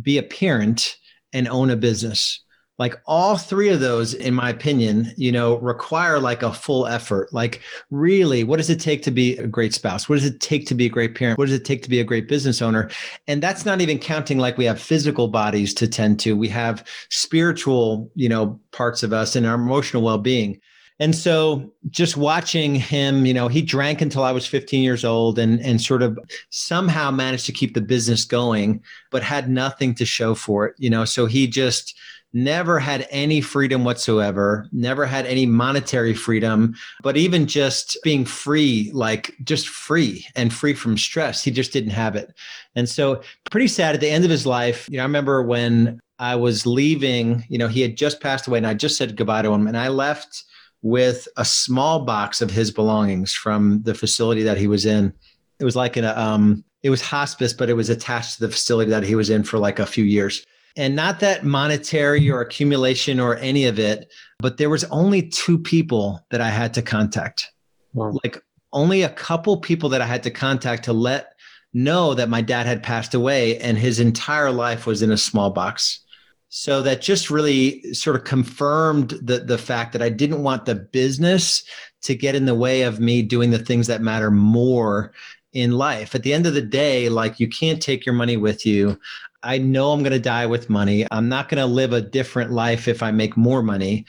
be 0.02 0.18
a 0.18 0.22
parent, 0.22 0.96
and 1.32 1.48
own 1.48 1.70
a 1.70 1.76
business 1.76 2.40
like 2.78 3.00
all 3.06 3.36
three 3.36 3.68
of 3.68 3.80
those 3.80 4.12
in 4.14 4.34
my 4.34 4.50
opinion 4.50 5.12
you 5.16 5.32
know 5.32 5.58
require 5.58 6.18
like 6.18 6.42
a 6.42 6.52
full 6.52 6.86
effort. 6.86 7.32
Like 7.32 7.62
really 7.90 8.44
what 8.44 8.58
does 8.58 8.70
it 8.70 8.80
take 8.80 9.02
to 9.02 9.10
be 9.10 9.36
a 9.38 9.46
great 9.46 9.74
spouse? 9.74 10.08
What 10.08 10.16
does 10.16 10.24
it 10.24 10.40
take 10.40 10.66
to 10.66 10.74
be 10.74 10.86
a 10.86 10.90
great 10.90 11.14
parent? 11.14 11.38
What 11.38 11.46
does 11.46 11.54
it 11.54 11.64
take 11.64 11.82
to 11.82 11.90
be 11.90 12.00
a 12.00 12.04
great 12.04 12.28
business 12.28 12.60
owner? 12.60 12.90
And 13.26 13.42
that's 13.42 13.64
not 13.64 13.80
even 13.80 13.98
counting 13.98 14.38
like 14.38 14.58
we 14.58 14.64
have 14.66 14.80
physical 14.80 15.28
bodies 15.28 15.74
to 15.74 15.88
tend 15.88 16.20
to. 16.20 16.36
We 16.36 16.48
have 16.48 16.86
spiritual 17.10 18.10
you 18.14 18.28
know 18.28 18.60
parts 18.72 19.02
of 19.02 19.12
us 19.12 19.36
and 19.36 19.46
our 19.46 19.54
emotional 19.54 20.02
well-being. 20.02 20.60
And 20.98 21.14
so 21.14 21.70
just 21.90 22.16
watching 22.16 22.74
him, 22.74 23.26
you 23.26 23.34
know, 23.34 23.48
he 23.48 23.60
drank 23.60 24.00
until 24.00 24.22
I 24.22 24.32
was 24.32 24.46
15 24.46 24.82
years 24.82 25.04
old 25.04 25.38
and 25.38 25.60
and 25.60 25.80
sort 25.80 26.02
of 26.02 26.18
somehow 26.50 27.10
managed 27.10 27.44
to 27.46 27.52
keep 27.52 27.74
the 27.74 27.82
business 27.82 28.24
going, 28.24 28.82
but 29.10 29.22
had 29.22 29.50
nothing 29.50 29.94
to 29.96 30.06
show 30.06 30.34
for 30.34 30.66
it, 30.66 30.74
you 30.78 30.88
know. 30.88 31.04
So 31.04 31.26
he 31.26 31.46
just 31.46 31.94
never 32.32 32.78
had 32.78 33.06
any 33.10 33.40
freedom 33.40 33.84
whatsoever, 33.84 34.68
never 34.72 35.06
had 35.06 35.26
any 35.26 35.46
monetary 35.46 36.14
freedom, 36.14 36.74
but 37.02 37.16
even 37.16 37.46
just 37.46 37.96
being 38.02 38.24
free, 38.24 38.90
like 38.92 39.34
just 39.44 39.68
free 39.68 40.26
and 40.34 40.52
free 40.52 40.74
from 40.74 40.98
stress, 40.98 41.42
he 41.42 41.50
just 41.50 41.72
didn't 41.72 41.90
have 41.90 42.14
it. 42.16 42.34
And 42.74 42.88
so, 42.88 43.22
pretty 43.50 43.68
sad 43.68 43.94
at 43.94 44.00
the 44.00 44.10
end 44.10 44.24
of 44.24 44.30
his 44.30 44.46
life. 44.46 44.88
You 44.90 44.98
know, 44.98 45.02
I 45.02 45.06
remember 45.06 45.42
when 45.42 45.98
I 46.18 46.36
was 46.36 46.66
leaving, 46.66 47.44
you 47.48 47.58
know, 47.58 47.68
he 47.68 47.80
had 47.80 47.96
just 47.96 48.20
passed 48.20 48.46
away 48.46 48.58
and 48.58 48.66
I 48.66 48.74
just 48.74 48.96
said 48.96 49.16
goodbye 49.16 49.42
to 49.42 49.52
him 49.52 49.66
and 49.66 49.76
I 49.76 49.88
left 49.88 50.44
with 50.82 51.26
a 51.36 51.44
small 51.44 52.04
box 52.04 52.40
of 52.40 52.50
his 52.50 52.70
belongings 52.70 53.32
from 53.32 53.82
the 53.82 53.94
facility 53.94 54.42
that 54.42 54.58
he 54.58 54.66
was 54.66 54.86
in. 54.86 55.12
It 55.58 55.64
was 55.64 55.76
like 55.76 55.96
in 55.96 56.04
a 56.04 56.12
um 56.12 56.64
it 56.82 56.90
was 56.90 57.00
hospice, 57.00 57.52
but 57.52 57.68
it 57.68 57.74
was 57.74 57.90
attached 57.90 58.34
to 58.34 58.46
the 58.46 58.52
facility 58.52 58.90
that 58.90 59.02
he 59.02 59.14
was 59.14 59.30
in 59.30 59.42
for 59.42 59.58
like 59.58 59.78
a 59.78 59.86
few 59.86 60.04
years 60.04 60.46
and 60.76 60.94
not 60.94 61.20
that 61.20 61.44
monetary 61.44 62.30
or 62.30 62.40
accumulation 62.40 63.18
or 63.18 63.36
any 63.36 63.64
of 63.64 63.78
it 63.78 64.12
but 64.38 64.58
there 64.58 64.70
was 64.70 64.84
only 64.84 65.22
two 65.22 65.58
people 65.58 66.24
that 66.30 66.40
i 66.40 66.48
had 66.48 66.74
to 66.74 66.82
contact 66.82 67.52
wow. 67.94 68.16
like 68.24 68.42
only 68.72 69.02
a 69.02 69.08
couple 69.08 69.56
people 69.58 69.88
that 69.88 70.00
i 70.00 70.06
had 70.06 70.22
to 70.22 70.30
contact 70.30 70.84
to 70.84 70.92
let 70.92 71.32
know 71.72 72.14
that 72.14 72.28
my 72.28 72.40
dad 72.40 72.66
had 72.66 72.82
passed 72.82 73.14
away 73.14 73.58
and 73.58 73.76
his 73.76 74.00
entire 74.00 74.50
life 74.50 74.86
was 74.86 75.02
in 75.02 75.10
a 75.10 75.16
small 75.16 75.50
box 75.50 76.00
so 76.48 76.80
that 76.82 77.02
just 77.02 77.28
really 77.28 77.82
sort 77.92 78.16
of 78.16 78.24
confirmed 78.24 79.10
the 79.22 79.40
the 79.40 79.58
fact 79.58 79.92
that 79.92 80.02
I 80.02 80.08
didn't 80.08 80.42
want 80.42 80.64
the 80.64 80.74
business 80.74 81.64
to 82.02 82.14
get 82.14 82.34
in 82.34 82.46
the 82.46 82.54
way 82.54 82.82
of 82.82 83.00
me 83.00 83.22
doing 83.22 83.50
the 83.50 83.58
things 83.58 83.88
that 83.88 84.00
matter 84.00 84.30
more 84.30 85.12
in 85.52 85.72
life. 85.72 86.14
At 86.14 86.22
the 86.22 86.32
end 86.32 86.46
of 86.46 86.54
the 86.54 86.62
day, 86.62 87.08
like 87.08 87.40
you 87.40 87.48
can't 87.48 87.82
take 87.82 88.06
your 88.06 88.14
money 88.14 88.36
with 88.36 88.64
you. 88.64 88.98
I 89.46 89.58
know 89.58 89.92
I'm 89.92 90.00
going 90.00 90.12
to 90.12 90.18
die 90.18 90.46
with 90.46 90.68
money. 90.68 91.06
I'm 91.10 91.28
not 91.28 91.48
going 91.48 91.60
to 91.60 91.66
live 91.66 91.92
a 91.92 92.00
different 92.00 92.50
life 92.50 92.88
if 92.88 93.02
I 93.02 93.10
make 93.12 93.36
more 93.36 93.62
money. 93.62 94.04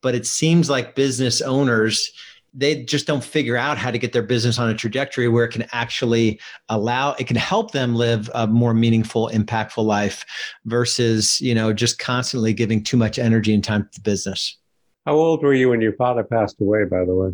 But 0.00 0.14
it 0.14 0.26
seems 0.26 0.70
like 0.70 0.94
business 0.94 1.40
owners, 1.42 2.10
they 2.54 2.84
just 2.84 3.06
don't 3.06 3.22
figure 3.22 3.56
out 3.56 3.76
how 3.76 3.90
to 3.90 3.98
get 3.98 4.12
their 4.12 4.22
business 4.22 4.58
on 4.58 4.70
a 4.70 4.74
trajectory 4.74 5.28
where 5.28 5.44
it 5.44 5.52
can 5.52 5.66
actually 5.72 6.40
allow 6.68 7.12
it 7.14 7.26
can 7.26 7.36
help 7.36 7.72
them 7.72 7.94
live 7.94 8.30
a 8.34 8.46
more 8.46 8.72
meaningful 8.72 9.30
impactful 9.32 9.84
life 9.84 10.24
versus 10.64 11.40
you 11.42 11.54
know 11.54 11.74
just 11.74 11.98
constantly 11.98 12.54
giving 12.54 12.82
too 12.82 12.96
much 12.96 13.18
energy 13.18 13.52
and 13.52 13.62
time 13.62 13.82
to 13.82 13.88
the 13.94 14.00
business 14.00 14.56
how 15.04 15.14
old 15.14 15.42
were 15.42 15.52
you 15.52 15.68
when 15.68 15.82
your 15.82 15.92
father 15.92 16.24
passed 16.24 16.58
away 16.60 16.84
by 16.84 17.04
the 17.04 17.14
way 17.14 17.30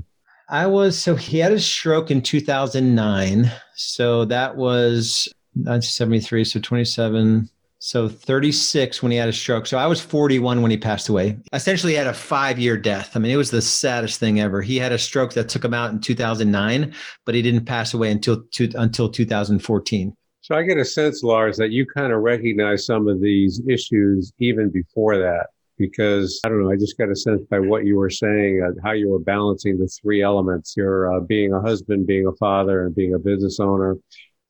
I 0.48 0.66
was 0.66 0.98
so 0.98 1.14
he 1.14 1.38
had 1.38 1.52
a 1.52 1.60
stroke 1.60 2.10
in 2.10 2.20
2009. 2.20 3.50
So 3.76 4.26
that 4.26 4.56
was 4.56 5.32
1973. 5.54 6.44
So 6.44 6.60
27. 6.60 7.48
So 7.78 8.08
36 8.08 9.02
when 9.02 9.12
he 9.12 9.18
had 9.18 9.28
a 9.28 9.32
stroke. 9.32 9.66
So 9.66 9.76
I 9.76 9.86
was 9.86 10.00
41 10.00 10.62
when 10.62 10.70
he 10.70 10.78
passed 10.78 11.10
away. 11.10 11.36
Essentially, 11.52 11.92
he 11.92 11.98
had 11.98 12.06
a 12.06 12.14
five 12.14 12.58
year 12.58 12.78
death. 12.78 13.14
I 13.14 13.18
mean, 13.18 13.30
it 13.30 13.36
was 13.36 13.50
the 13.50 13.60
saddest 13.60 14.18
thing 14.18 14.40
ever. 14.40 14.62
He 14.62 14.78
had 14.78 14.92
a 14.92 14.98
stroke 14.98 15.34
that 15.34 15.50
took 15.50 15.64
him 15.64 15.74
out 15.74 15.92
in 15.92 16.00
2009, 16.00 16.94
but 17.26 17.34
he 17.34 17.42
didn't 17.42 17.66
pass 17.66 17.92
away 17.92 18.10
until 18.10 18.42
until 18.74 19.10
2014. 19.10 20.16
So 20.40 20.54
I 20.54 20.62
get 20.62 20.78
a 20.78 20.84
sense, 20.84 21.22
Lars, 21.22 21.58
that 21.58 21.72
you 21.72 21.86
kind 21.86 22.12
of 22.12 22.20
recognize 22.20 22.86
some 22.86 23.06
of 23.06 23.20
these 23.20 23.60
issues 23.68 24.32
even 24.38 24.70
before 24.70 25.18
that, 25.18 25.48
because 25.76 26.40
I 26.44 26.48
don't 26.48 26.62
know, 26.62 26.70
I 26.70 26.76
just 26.76 26.96
got 26.96 27.10
a 27.10 27.16
sense 27.16 27.42
by 27.50 27.60
what 27.60 27.84
you 27.84 27.96
were 27.96 28.10
saying, 28.10 28.62
uh, 28.62 28.80
how 28.82 28.92
you 28.92 29.10
were 29.10 29.18
balancing 29.18 29.78
the 29.78 29.88
three 29.88 30.22
elements. 30.22 30.74
You're 30.76 31.14
uh, 31.14 31.20
being 31.20 31.52
a 31.52 31.60
husband, 31.60 32.06
being 32.06 32.26
a 32.26 32.36
father, 32.36 32.86
and 32.86 32.94
being 32.94 33.12
a 33.12 33.18
business 33.18 33.60
owner 33.60 33.96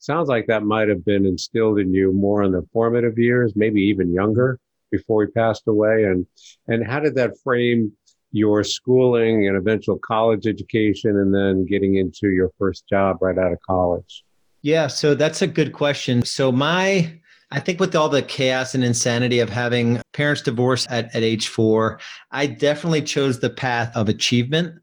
sounds 0.05 0.29
like 0.29 0.47
that 0.47 0.65
might 0.65 0.89
have 0.89 1.05
been 1.05 1.27
instilled 1.27 1.79
in 1.79 1.93
you 1.93 2.13
more 2.13 2.43
in 2.43 2.53
the 2.53 2.67
formative 2.73 3.19
years, 3.19 3.53
maybe 3.57 3.81
even 3.81 4.13
younger 4.13 4.59
before 4.91 5.25
he 5.25 5.31
passed 5.33 5.65
away. 5.67 6.05
And, 6.05 6.27
and 6.69 6.87
how 6.87 7.01
did 7.01 7.15
that 7.17 7.33
frame 7.43 7.93
your 8.31 8.65
schooling 8.65 9.47
and 9.49 9.57
eventual 9.57 9.99
college 9.99 10.47
education 10.47 11.17
and 11.17 11.35
then 11.35 11.65
getting 11.67 11.97
into 11.97 12.31
your 12.31 12.51
first 12.59 12.85
job 12.89 13.19
right 13.21 13.39
out 13.39 13.53
of 13.53 13.59
college? 13.67 14.25
Yeah, 14.63 14.89
so 14.89 15.15
that's 15.15 15.43
a 15.43 15.47
good 15.47 15.73
question. 15.73 16.25
So 16.25 16.51
my 16.51 17.21
I 17.51 17.61
think 17.61 17.79
with 17.79 17.95
all 17.95 18.09
the 18.09 18.23
chaos 18.23 18.75
and 18.75 18.83
insanity 18.83 19.39
of 19.39 19.49
having 19.49 20.03
parents 20.13 20.43
divorce 20.43 20.89
at, 20.91 21.15
at 21.15 21.23
age 21.23 21.47
four, 21.47 22.01
I 22.33 22.47
definitely 22.47 23.03
chose 23.03 23.39
the 23.39 23.51
path 23.51 23.95
of 23.97 24.09
achievement 24.09 24.75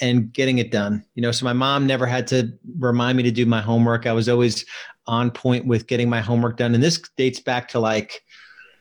and 0.00 0.32
getting 0.32 0.58
it 0.58 0.70
done. 0.70 1.04
You 1.14 1.22
know, 1.22 1.32
so 1.32 1.44
my 1.44 1.52
mom 1.52 1.86
never 1.86 2.06
had 2.06 2.26
to 2.28 2.52
remind 2.78 3.16
me 3.16 3.22
to 3.24 3.30
do 3.30 3.46
my 3.46 3.60
homework. 3.60 4.06
I 4.06 4.12
was 4.12 4.28
always 4.28 4.64
on 5.06 5.30
point 5.30 5.66
with 5.66 5.86
getting 5.86 6.08
my 6.08 6.20
homework 6.20 6.56
done. 6.56 6.74
And 6.74 6.82
this 6.82 7.00
dates 7.16 7.40
back 7.40 7.68
to 7.68 7.80
like, 7.80 8.22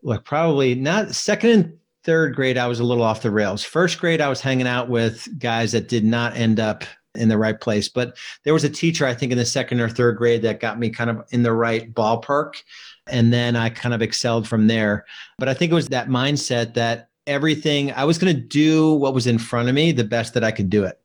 like 0.04 0.24
probably 0.24 0.76
not 0.76 1.16
second 1.16 1.50
and 1.50 1.74
third 2.04 2.36
grade, 2.36 2.58
I 2.58 2.68
was 2.68 2.80
a 2.80 2.84
little 2.84 3.04
off 3.04 3.22
the 3.22 3.32
rails. 3.32 3.64
First 3.64 4.00
grade, 4.00 4.22
I 4.22 4.30
was 4.30 4.42
hanging 4.42 4.68
out 4.68 4.90
with 4.90 5.28
guys 5.40 5.72
that 5.72 5.88
did 5.88 6.06
not 6.06 6.36
end 6.36 6.60
up 6.60 6.84
in 7.16 7.28
the 7.28 7.38
right 7.38 7.60
place. 7.60 7.90
But 7.90 8.18
there 8.44 8.54
was 8.54 8.64
a 8.64 8.70
teacher, 8.70 9.06
I 9.06 9.14
think, 9.14 9.32
in 9.32 9.38
the 9.38 9.46
second 9.46 9.80
or 9.80 9.90
third 9.90 10.18
grade 10.18 10.42
that 10.44 10.60
got 10.60 10.80
me 10.80 10.90
kind 10.90 11.10
of 11.10 11.24
in 11.32 11.44
the 11.44 11.54
right 11.54 11.94
ballpark. 11.94 12.54
And 13.08 13.34
then 13.34 13.56
I 13.56 13.70
kind 13.70 13.94
of 13.94 14.02
excelled 14.02 14.48
from 14.48 14.68
there. 14.68 15.06
But 15.38 15.50
I 15.50 15.54
think 15.54 15.72
it 15.72 15.76
was 15.76 15.88
that 15.88 16.08
mindset 16.08 16.76
that 16.76 17.09
everything. 17.28 17.92
I 17.94 18.06
was 18.06 18.18
going 18.18 18.36
to 18.36 18.42
do 18.42 18.94
what 18.94 19.14
was 19.14 19.28
in 19.28 19.38
front 19.38 19.70
of 19.70 19.76
me 19.76 19.92
the 19.92 20.04
best 20.04 20.34
that 20.34 20.44
I 20.44 20.52
could 20.52 20.70
do 20.70 20.84
it. 20.84 21.00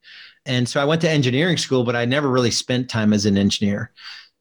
And 0.47 0.68
so 0.68 0.80
I 0.80 0.85
went 0.85 1.00
to 1.02 1.11
engineering 1.11 1.56
school, 1.56 1.85
but 1.85 1.97
I 1.97 2.04
never 2.04 2.28
really 2.28 2.50
spent 2.50 2.90
time 2.90 3.12
as 3.12 3.26
an 3.26 3.37
engineer, 3.37 3.92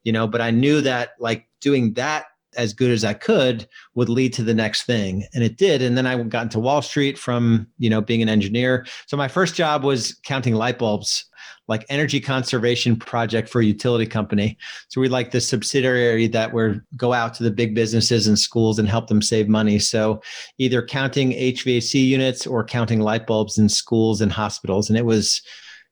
you 0.04 0.12
know, 0.12 0.28
but 0.28 0.42
I 0.42 0.52
knew 0.52 0.82
that 0.82 1.12
like 1.20 1.48
doing 1.62 1.94
that 1.94 2.26
as 2.56 2.74
good 2.74 2.92
as 2.92 3.04
I 3.04 3.14
could 3.14 3.68
would 3.96 4.10
lead 4.10 4.34
to 4.34 4.44
the 4.44 4.54
next 4.54 4.84
thing. 4.84 5.26
And 5.34 5.44
it 5.44 5.58
did. 5.58 5.82
And 5.82 5.98
then 5.98 6.06
I 6.06 6.22
got 6.24 6.44
into 6.44 6.60
Wall 6.60 6.82
Street 6.82 7.18
from, 7.18 7.68
you 7.80 7.90
know, 7.90 8.02
being 8.02 8.22
an 8.22 8.30
engineer. 8.30 8.86
So 9.08 9.18
my 9.18 9.28
first 9.28 9.56
job 9.56 9.84
was 9.84 10.20
counting 10.24 10.56
light 10.56 10.78
bulbs 10.78 11.26
like 11.68 11.86
energy 11.90 12.20
conservation 12.20 12.96
project 12.96 13.48
for 13.48 13.62
a 13.62 13.66
utility 13.66 14.06
company. 14.06 14.58
So 14.90 15.00
we 15.00 15.08
like 15.08 15.32
the 15.32 15.40
subsidiary 15.40 16.28
that 16.28 16.54
would 16.54 16.82
go 16.98 17.14
out 17.14 17.34
to 17.36 17.44
the 17.44 17.52
big 17.52 17.74
businesses 17.74 18.28
and 18.28 18.38
schools 18.38 18.80
and 18.80 18.88
help 18.88 19.08
them 19.08 19.22
save 19.22 19.48
money. 19.48 19.80
So 19.80 20.22
either 20.58 20.86
counting 20.86 21.32
HVAC 21.32 22.06
units 22.06 22.46
or 22.46 22.64
counting 22.64 23.00
light 23.00 23.26
bulbs 23.26 23.58
in 23.58 23.70
schools 23.70 24.22
and 24.22 24.32
hospitals. 24.32 24.90
And 24.90 24.98
it 24.98 25.06
was 25.06 25.42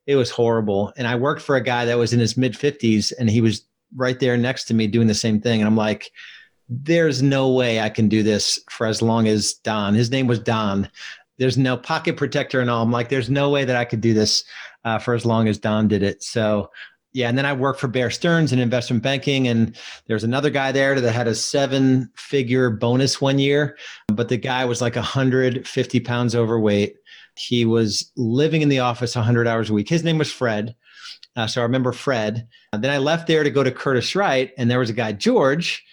it 0.07 0.15
was 0.15 0.31
horrible. 0.31 0.91
And 0.97 1.07
I 1.07 1.15
worked 1.15 1.41
for 1.41 1.55
a 1.55 1.63
guy 1.63 1.85
that 1.85 1.97
was 1.97 2.11
in 2.11 2.19
his 2.19 2.35
mid 2.35 2.53
50s 2.53 3.13
and 3.17 3.29
he 3.29 3.39
was 3.39 3.65
right 3.95 4.19
there 4.19 4.35
next 4.35 4.65
to 4.65 4.73
me 4.73 4.87
doing 4.87 5.07
the 5.07 5.13
same 5.13 5.39
thing. 5.39 5.61
And 5.61 5.67
I'm 5.67 5.77
like, 5.77 6.11
there's 6.69 7.21
no 7.21 7.49
way 7.49 7.79
I 7.79 7.89
can 7.89 8.07
do 8.07 8.23
this 8.23 8.59
for 8.69 8.87
as 8.87 9.01
long 9.01 9.27
as 9.27 9.55
Don. 9.55 9.93
His 9.93 10.09
name 10.09 10.27
was 10.27 10.39
Don. 10.39 10.89
There's 11.41 11.57
no 11.57 11.75
pocket 11.75 12.17
protector 12.17 12.61
and 12.61 12.69
all. 12.69 12.83
I'm 12.83 12.91
like, 12.91 13.09
there's 13.09 13.29
no 13.29 13.49
way 13.49 13.65
that 13.65 13.75
I 13.75 13.83
could 13.83 13.99
do 13.99 14.13
this 14.13 14.43
uh, 14.85 14.99
for 14.99 15.15
as 15.15 15.25
long 15.25 15.47
as 15.47 15.57
Don 15.57 15.87
did 15.87 16.03
it. 16.03 16.21
So 16.21 16.69
yeah, 17.13 17.29
and 17.29 17.37
then 17.37 17.47
I 17.47 17.53
worked 17.53 17.79
for 17.79 17.87
Bear 17.87 18.11
Stearns 18.11 18.53
in 18.53 18.59
investment 18.59 19.01
banking, 19.01 19.47
and 19.47 19.75
there's 20.07 20.23
another 20.23 20.51
guy 20.51 20.71
there 20.71 21.01
that 21.01 21.11
had 21.11 21.27
a 21.27 21.33
seven-figure 21.33 22.69
bonus 22.69 23.19
one 23.19 23.37
year, 23.39 23.75
but 24.07 24.29
the 24.29 24.37
guy 24.37 24.63
was 24.65 24.81
like 24.81 24.95
150 24.95 25.99
pounds 26.01 26.35
overweight. 26.35 26.95
He 27.35 27.65
was 27.65 28.11
living 28.15 28.61
in 28.61 28.69
the 28.69 28.79
office 28.79 29.15
100 29.15 29.47
hours 29.47 29.69
a 29.69 29.73
week. 29.73 29.89
His 29.89 30.03
name 30.03 30.19
was 30.19 30.31
Fred. 30.31 30.75
Uh, 31.35 31.47
so 31.47 31.61
I 31.61 31.63
remember 31.63 31.91
Fred. 31.91 32.47
And 32.71 32.83
then 32.83 32.91
I 32.91 32.97
left 32.97 33.27
there 33.27 33.43
to 33.43 33.49
go 33.49 33.63
to 33.63 33.71
Curtiss-Wright, 33.71 34.51
and 34.57 34.69
there 34.69 34.79
was 34.79 34.89
a 34.89 34.93
guy, 34.93 35.11
George, 35.11 35.83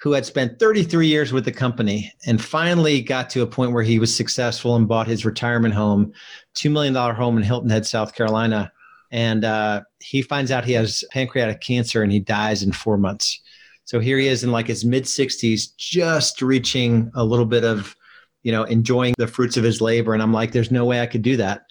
who 0.00 0.12
had 0.12 0.26
spent 0.26 0.58
33 0.58 1.06
years 1.06 1.32
with 1.32 1.44
the 1.44 1.52
company 1.52 2.12
and 2.26 2.42
finally 2.42 3.00
got 3.00 3.30
to 3.30 3.42
a 3.42 3.46
point 3.46 3.72
where 3.72 3.82
he 3.82 3.98
was 3.98 4.14
successful 4.14 4.76
and 4.76 4.86
bought 4.86 5.06
his 5.06 5.24
retirement 5.24 5.74
home, 5.74 6.12
$2 6.54 6.70
million 6.70 6.94
home 6.94 7.36
in 7.36 7.42
Hilton 7.42 7.70
Head, 7.70 7.86
South 7.86 8.14
Carolina. 8.14 8.70
And 9.10 9.44
uh, 9.44 9.82
he 10.00 10.20
finds 10.20 10.50
out 10.50 10.64
he 10.64 10.72
has 10.72 11.02
pancreatic 11.12 11.60
cancer 11.60 12.02
and 12.02 12.12
he 12.12 12.20
dies 12.20 12.62
in 12.62 12.72
four 12.72 12.98
months. 12.98 13.40
So 13.84 14.00
here 14.00 14.18
he 14.18 14.26
is 14.26 14.44
in 14.44 14.52
like 14.52 14.66
his 14.66 14.84
mid 14.84 15.04
60s, 15.04 15.74
just 15.76 16.42
reaching 16.42 17.10
a 17.14 17.24
little 17.24 17.46
bit 17.46 17.64
of, 17.64 17.94
you 18.42 18.52
know, 18.52 18.64
enjoying 18.64 19.14
the 19.16 19.28
fruits 19.28 19.56
of 19.56 19.64
his 19.64 19.80
labor. 19.80 20.12
And 20.12 20.22
I'm 20.22 20.32
like, 20.32 20.52
there's 20.52 20.70
no 20.70 20.84
way 20.84 21.00
I 21.00 21.06
could 21.06 21.22
do 21.22 21.36
that. 21.38 21.62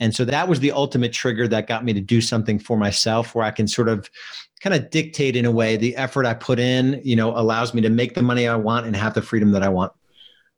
And 0.00 0.14
so 0.14 0.24
that 0.24 0.48
was 0.48 0.60
the 0.60 0.72
ultimate 0.72 1.12
trigger 1.12 1.46
that 1.48 1.66
got 1.66 1.84
me 1.84 1.92
to 1.92 2.00
do 2.00 2.20
something 2.20 2.58
for 2.58 2.76
myself 2.76 3.34
where 3.34 3.44
I 3.44 3.50
can 3.50 3.68
sort 3.68 3.88
of 3.88 4.10
kind 4.62 4.74
of 4.74 4.90
dictate 4.90 5.36
in 5.36 5.44
a 5.46 5.50
way 5.50 5.76
the 5.76 5.96
effort 5.96 6.26
I 6.26 6.34
put 6.34 6.58
in, 6.58 7.00
you 7.02 7.16
know, 7.16 7.36
allows 7.36 7.72
me 7.72 7.80
to 7.82 7.90
make 7.90 8.14
the 8.14 8.22
money 8.22 8.46
I 8.46 8.56
want 8.56 8.86
and 8.86 8.94
have 8.94 9.14
the 9.14 9.22
freedom 9.22 9.52
that 9.52 9.62
I 9.62 9.68
want. 9.68 9.92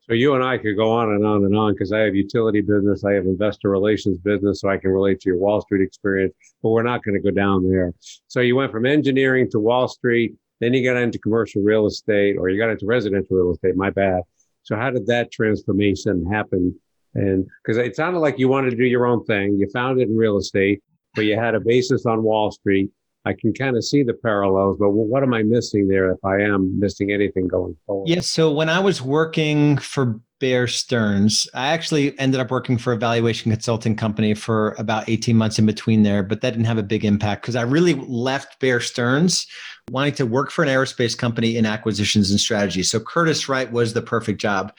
So 0.09 0.15
you 0.15 0.35
and 0.35 0.43
I 0.43 0.59
could 0.59 0.77
go 0.77 0.91
on 0.91 1.11
and 1.13 1.25
on 1.25 1.45
and 1.45 1.57
on 1.57 1.75
because 1.75 1.93
I 1.93 2.01
have 2.01 2.15
utility 2.15 2.61
business, 2.61 3.05
I 3.05 3.13
have 3.13 3.25
investor 3.25 3.71
relations 3.71 4.19
business, 4.19 4.61
so 4.61 4.69
I 4.69 4.77
can 4.77 4.91
relate 4.91 5.21
to 5.21 5.29
your 5.31 5.39
Wall 5.39 5.61
Street 5.61 5.83
experience, 5.83 6.35
but 6.61 6.71
we're 6.71 6.83
not 6.83 7.05
going 7.05 7.15
to 7.15 7.21
go 7.21 7.31
down 7.31 7.71
there. 7.71 7.95
So 8.27 8.41
you 8.41 8.57
went 8.57 8.73
from 8.73 8.85
engineering 8.85 9.49
to 9.53 9.61
Wall 9.61 9.87
Street, 9.87 10.35
then 10.61 10.75
you 10.75 10.85
got 10.85 11.01
into 11.01 11.21
commercial 11.21 11.63
real 11.63 11.87
estate 11.87 12.37
or 12.37 12.49
you 12.49 12.61
got 12.61 12.71
into 12.71 12.85
residential 12.85 13.37
real 13.37 13.53
estate, 13.53 13.77
my 13.77 13.91
bad. 13.91 14.23
So 14.65 14.77
how 14.77 14.91
did 14.91 15.07
that 15.07 15.31
transformation 15.31 16.27
happen? 16.31 16.75
And 17.15 17.47
because 17.63 17.79
it 17.79 17.95
sounded 17.95 18.19
like 18.21 18.39
you 18.39 18.49
wanted 18.49 18.71
to 18.71 18.77
do 18.77 18.85
your 18.85 19.07
own 19.07 19.25
thing, 19.25 19.57
you 19.57 19.69
found 19.73 20.01
it 20.01 20.09
in 20.09 20.17
real 20.17 20.37
estate, 20.37 20.83
but 21.15 21.27
you 21.27 21.39
had 21.39 21.55
a 21.55 21.61
basis 21.61 22.07
on 22.07 22.25
Wall 22.25 22.51
Street 22.51 22.91
I 23.25 23.35
can 23.35 23.55
kind 23.55 23.77
of 23.77 23.85
see 23.85 24.03
the 24.03 24.15
parallels, 24.15 24.79
but 24.81 24.91
what 24.91 25.23
am 25.23 25.33
I 25.33 25.43
missing 25.45 25.87
there 25.87 26.11
if 26.11 26.25
I 26.25 26.41
am 26.41 26.79
missing 26.79 27.13
anything 27.13 27.47
going 27.47 27.77
forward? 27.87 28.09
Yeah. 28.09 28.21
So 28.21 28.51
when 28.51 28.69
I 28.69 28.81
was 28.81 29.01
working 29.01 29.77
for 29.79 30.21
Bear 30.41 30.67
Stearns, 30.67 31.47
I 31.55 31.69
actually 31.69 32.19
ended 32.19 32.41
up 32.41 32.51
working 32.51 32.79
for 32.79 32.93
a 32.93 32.97
valuation 32.97 33.53
consulting 33.53 33.95
company 33.95 34.35
for 34.35 34.75
about 34.77 35.09
18 35.09 35.37
months 35.37 35.61
in 35.61 35.67
between 35.67 36.03
there, 36.03 36.25
but 36.25 36.41
that 36.41 36.51
didn't 36.51 36.67
have 36.67 36.79
a 36.79 36.83
big 36.83 37.05
impact 37.05 37.43
because 37.43 37.55
I 37.55 37.63
really 37.63 37.95
left 37.95 38.59
Bear 38.59 38.81
Stearns 38.81 39.47
wanting 39.93 40.15
to 40.15 40.27
work 40.27 40.51
for 40.51 40.65
an 40.65 40.69
aerospace 40.69 41.17
company 41.17 41.57
in 41.57 41.65
acquisitions 41.65 42.33
and 42.33 42.41
strategy. 42.41 42.83
So 42.83 42.99
Curtiss-Wright 42.99 43.71
was 43.71 43.95
the 43.95 44.03
perfect 44.03 44.41
job 44.41 44.73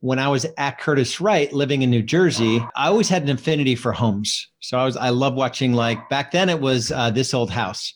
when 0.00 0.18
I 0.18 0.28
was 0.28 0.46
at 0.56 0.78
Curtiss-Wright 0.78 1.52
living 1.52 1.82
in 1.82 1.90
New 1.90 2.02
Jersey, 2.02 2.64
I 2.76 2.86
always 2.86 3.08
had 3.08 3.22
an 3.24 3.30
affinity 3.30 3.74
for 3.74 3.92
homes. 3.92 4.48
So 4.60 4.78
I 4.78 4.84
was 4.84 4.96
I 4.96 5.08
love 5.08 5.34
watching 5.34 5.72
like 5.72 6.08
back 6.08 6.30
then 6.30 6.48
it 6.48 6.60
was 6.60 6.92
uh, 6.92 7.10
this 7.10 7.34
old 7.34 7.50
house, 7.50 7.94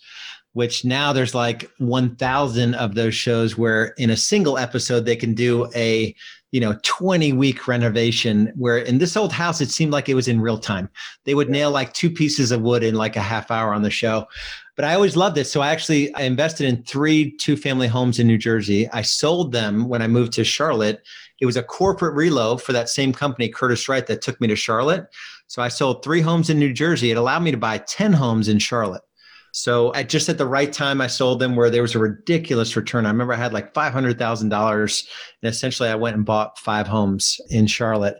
which 0.52 0.84
now 0.84 1.12
there's 1.12 1.34
like 1.34 1.70
1,000 1.78 2.74
of 2.74 2.94
those 2.94 3.14
shows 3.14 3.56
where 3.56 3.94
in 3.98 4.10
a 4.10 4.16
single 4.16 4.58
episode 4.58 5.04
they 5.04 5.16
can 5.16 5.34
do 5.34 5.68
a 5.74 6.14
you 6.50 6.60
know 6.60 6.76
20 6.82 7.32
week 7.32 7.66
renovation 7.66 8.52
where 8.56 8.78
in 8.78 8.98
this 8.98 9.16
old 9.16 9.32
house 9.32 9.60
it 9.60 9.70
seemed 9.70 9.92
like 9.92 10.08
it 10.08 10.14
was 10.14 10.28
in 10.28 10.40
real 10.40 10.58
time. 10.58 10.88
They 11.24 11.36
would 11.36 11.50
nail 11.50 11.70
like 11.70 11.92
two 11.92 12.10
pieces 12.10 12.50
of 12.50 12.62
wood 12.62 12.82
in 12.82 12.96
like 12.96 13.14
a 13.14 13.20
half 13.20 13.50
hour 13.50 13.72
on 13.72 13.82
the 13.82 13.90
show. 13.90 14.26
But 14.74 14.86
I 14.86 14.94
always 14.94 15.16
loved 15.16 15.38
it. 15.38 15.46
So 15.46 15.60
I 15.60 15.68
actually 15.68 16.12
I 16.14 16.22
invested 16.22 16.66
in 16.66 16.82
three 16.82 17.36
two 17.36 17.56
family 17.56 17.86
homes 17.86 18.18
in 18.18 18.26
New 18.26 18.38
Jersey. 18.38 18.88
I 18.90 19.02
sold 19.02 19.52
them 19.52 19.88
when 19.88 20.02
I 20.02 20.08
moved 20.08 20.32
to 20.34 20.44
Charlotte 20.44 21.02
it 21.42 21.46
was 21.46 21.56
a 21.56 21.62
corporate 21.62 22.14
reload 22.14 22.62
for 22.62 22.72
that 22.72 22.88
same 22.88 23.12
company, 23.12 23.48
Curtiss-Wright, 23.48 24.06
that 24.06 24.22
took 24.22 24.40
me 24.40 24.46
to 24.46 24.54
Charlotte. 24.54 25.08
So 25.48 25.60
I 25.60 25.66
sold 25.66 26.04
three 26.04 26.20
homes 26.20 26.50
in 26.50 26.58
New 26.60 26.72
Jersey. 26.72 27.10
It 27.10 27.16
allowed 27.16 27.42
me 27.42 27.50
to 27.50 27.56
buy 27.56 27.78
10 27.78 28.12
homes 28.12 28.48
in 28.48 28.60
Charlotte. 28.60 29.02
So 29.50 29.92
at 29.94 30.08
just 30.08 30.28
at 30.28 30.38
the 30.38 30.46
right 30.46 30.72
time, 30.72 31.00
I 31.00 31.08
sold 31.08 31.40
them 31.40 31.56
where 31.56 31.68
there 31.68 31.82
was 31.82 31.96
a 31.96 31.98
ridiculous 31.98 32.76
return. 32.76 33.06
I 33.06 33.10
remember 33.10 33.32
I 33.34 33.38
had 33.38 33.52
like 33.52 33.74
$500,000 33.74 35.08
and 35.42 35.50
essentially 35.50 35.88
I 35.88 35.96
went 35.96 36.14
and 36.14 36.24
bought 36.24 36.60
five 36.60 36.86
homes 36.86 37.40
in 37.50 37.66
Charlotte. 37.66 38.18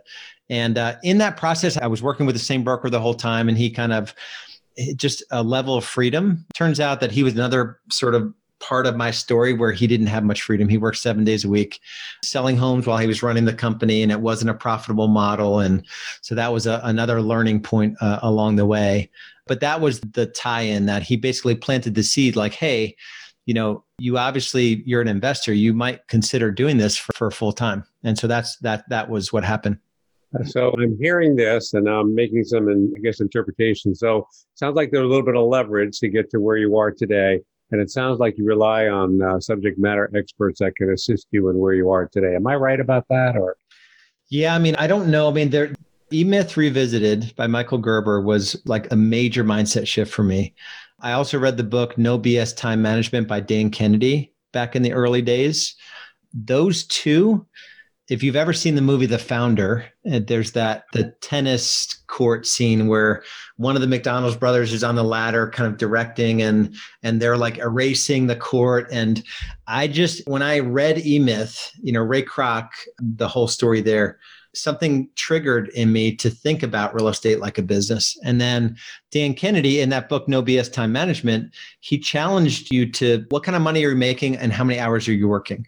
And 0.49 0.77
uh, 0.77 0.97
in 1.03 1.17
that 1.19 1.37
process, 1.37 1.77
I 1.77 1.87
was 1.87 2.03
working 2.03 2.25
with 2.25 2.35
the 2.35 2.39
same 2.39 2.65
broker 2.65 2.89
the 2.89 2.99
whole 2.99 3.13
time 3.13 3.47
and 3.47 3.57
he 3.57 3.69
kind 3.69 3.93
of 3.93 4.13
just 4.97 5.23
a 5.31 5.41
level 5.41 5.77
of 5.77 5.85
freedom. 5.85 6.45
Turns 6.53 6.81
out 6.81 6.99
that 6.99 7.13
he 7.13 7.23
was 7.23 7.35
another 7.35 7.79
sort 7.89 8.15
of 8.15 8.33
part 8.63 8.87
of 8.87 8.95
my 8.95 9.11
story 9.11 9.53
where 9.53 9.73
he 9.73 9.87
didn't 9.87 10.07
have 10.07 10.23
much 10.23 10.41
freedom. 10.41 10.69
He 10.69 10.77
worked 10.77 10.97
seven 10.97 11.23
days 11.25 11.43
a 11.43 11.49
week 11.49 11.81
selling 12.23 12.55
homes 12.55 12.87
while 12.87 12.97
he 12.97 13.07
was 13.07 13.21
running 13.21 13.45
the 13.45 13.53
company, 13.53 14.01
and 14.01 14.11
it 14.11 14.21
wasn't 14.21 14.51
a 14.51 14.53
profitable 14.53 15.09
model. 15.09 15.59
And 15.59 15.85
so 16.21 16.33
that 16.35 16.53
was 16.53 16.65
a, 16.65 16.79
another 16.83 17.21
learning 17.21 17.61
point 17.61 17.97
uh, 18.01 18.19
along 18.21 18.55
the 18.55 18.65
way. 18.65 19.09
But 19.47 19.59
that 19.59 19.81
was 19.81 19.99
the 19.99 20.27
tie 20.27 20.61
in 20.61 20.85
that 20.85 21.03
he 21.03 21.17
basically 21.17 21.55
planted 21.55 21.95
the 21.95 22.03
seed 22.03 22.37
like, 22.37 22.53
hey, 22.53 22.95
you 23.45 23.53
know, 23.53 23.83
you 23.99 24.17
obviously 24.17 24.81
you're 24.85 25.01
an 25.01 25.09
investor. 25.09 25.53
You 25.53 25.73
might 25.73 26.07
consider 26.07 26.49
doing 26.49 26.77
this 26.77 26.95
for, 26.95 27.11
for 27.13 27.31
full 27.31 27.51
time. 27.51 27.83
And 28.05 28.17
so 28.17 28.27
that's 28.27 28.57
that 28.59 28.87
that 28.89 29.09
was 29.09 29.33
what 29.33 29.43
happened. 29.43 29.77
So 30.45 30.71
I'm 30.71 30.97
hearing 30.99 31.35
this 31.35 31.73
and 31.73 31.87
I'm 31.87 32.15
making 32.15 32.43
some, 32.45 32.67
I 32.95 32.99
guess, 33.01 33.19
interpretation. 33.19 33.93
So 33.93 34.27
sounds 34.55 34.75
like 34.75 34.89
there's 34.89 35.03
a 35.03 35.07
little 35.07 35.25
bit 35.25 35.35
of 35.35 35.45
leverage 35.45 35.99
to 35.99 36.07
get 36.07 36.31
to 36.31 36.39
where 36.39 36.57
you 36.57 36.75
are 36.77 36.89
today. 36.89 37.41
And 37.73 37.81
it 37.81 37.89
sounds 37.89 38.19
like 38.19 38.37
you 38.37 38.45
rely 38.45 38.87
on 38.87 39.19
uh, 39.21 39.39
subject 39.39 39.79
matter 39.79 40.09
experts 40.15 40.59
that 40.59 40.75
can 40.75 40.91
assist 40.91 41.27
you 41.31 41.49
in 41.49 41.57
where 41.57 41.73
you 41.73 41.89
are 41.89 42.07
today. 42.07 42.35
Am 42.35 42.45
I 42.45 42.55
right 42.55 42.79
about 42.79 43.07
that? 43.09 43.35
Or 43.35 43.57
yeah, 44.29 44.53
I 44.53 44.59
mean, 44.59 44.75
I 44.75 44.85
don't 44.85 45.09
know. 45.09 45.27
I 45.27 45.33
mean, 45.33 45.49
there 45.49 45.73
E-Myth 46.11 46.55
Revisited 46.55 47.33
by 47.35 47.47
Michael 47.47 47.79
Gerber 47.79 48.21
was 48.21 48.61
like 48.65 48.91
a 48.91 48.95
major 48.95 49.43
mindset 49.43 49.87
shift 49.87 50.13
for 50.13 50.23
me. 50.23 50.53
I 50.99 51.13
also 51.13 51.39
read 51.39 51.57
the 51.57 51.63
book 51.63 51.97
No 51.97 52.19
BS 52.19 52.55
Time 52.55 52.79
Management 52.79 53.27
by 53.27 53.39
Dan 53.39 53.71
Kennedy 53.71 54.31
back 54.51 54.75
in 54.75 54.83
the 54.83 54.93
early 54.93 55.23
days. 55.23 55.75
Those 56.31 56.85
two 56.85 57.47
if 58.13 58.21
you've 58.21 58.35
ever 58.35 58.53
seen 58.53 58.75
the 58.75 58.81
movie 58.81 59.07
The 59.07 59.17
Founder, 59.17 59.85
uh, 60.09 60.19
there's 60.27 60.51
that 60.51 60.83
the 60.93 61.05
tennis 61.21 61.95
court 62.05 62.45
scene 62.45 62.87
where 62.87 63.23
one 63.57 63.75
of 63.75 63.81
the 63.81 63.87
McDonald's 63.87 64.37
brothers 64.37 64.71
is 64.71 64.83
on 64.83 64.93
the 64.93 65.03
ladder, 65.03 65.49
kind 65.49 65.65
of 65.67 65.79
directing, 65.79 66.43
and 66.43 66.75
and 67.01 67.19
they're 67.19 67.37
like 67.37 67.57
erasing 67.57 68.27
the 68.27 68.35
court. 68.35 68.87
And 68.91 69.23
I 69.65 69.87
just 69.87 70.21
when 70.27 70.43
I 70.43 70.59
read 70.59 71.03
E 71.03 71.17
Myth, 71.17 71.71
you 71.81 71.91
know 71.91 72.01
Ray 72.01 72.21
Kroc, 72.21 72.69
the 72.99 73.27
whole 73.27 73.47
story 73.47 73.81
there, 73.81 74.19
something 74.53 75.09
triggered 75.15 75.69
in 75.69 75.91
me 75.91 76.15
to 76.17 76.29
think 76.29 76.61
about 76.61 76.93
real 76.93 77.07
estate 77.07 77.39
like 77.39 77.57
a 77.57 77.63
business. 77.63 78.15
And 78.23 78.39
then 78.39 78.77
Dan 79.09 79.33
Kennedy 79.33 79.81
in 79.81 79.89
that 79.89 80.07
book, 80.07 80.27
No 80.27 80.43
BS 80.43 80.71
Time 80.71 80.91
Management, 80.91 81.55
he 81.79 81.97
challenged 81.97 82.71
you 82.71 82.91
to 82.91 83.25
what 83.29 83.41
kind 83.41 83.55
of 83.55 83.63
money 83.63 83.83
are 83.83 83.89
you 83.89 83.95
making 83.95 84.37
and 84.37 84.53
how 84.53 84.63
many 84.63 84.79
hours 84.79 85.07
are 85.07 85.13
you 85.13 85.27
working? 85.27 85.65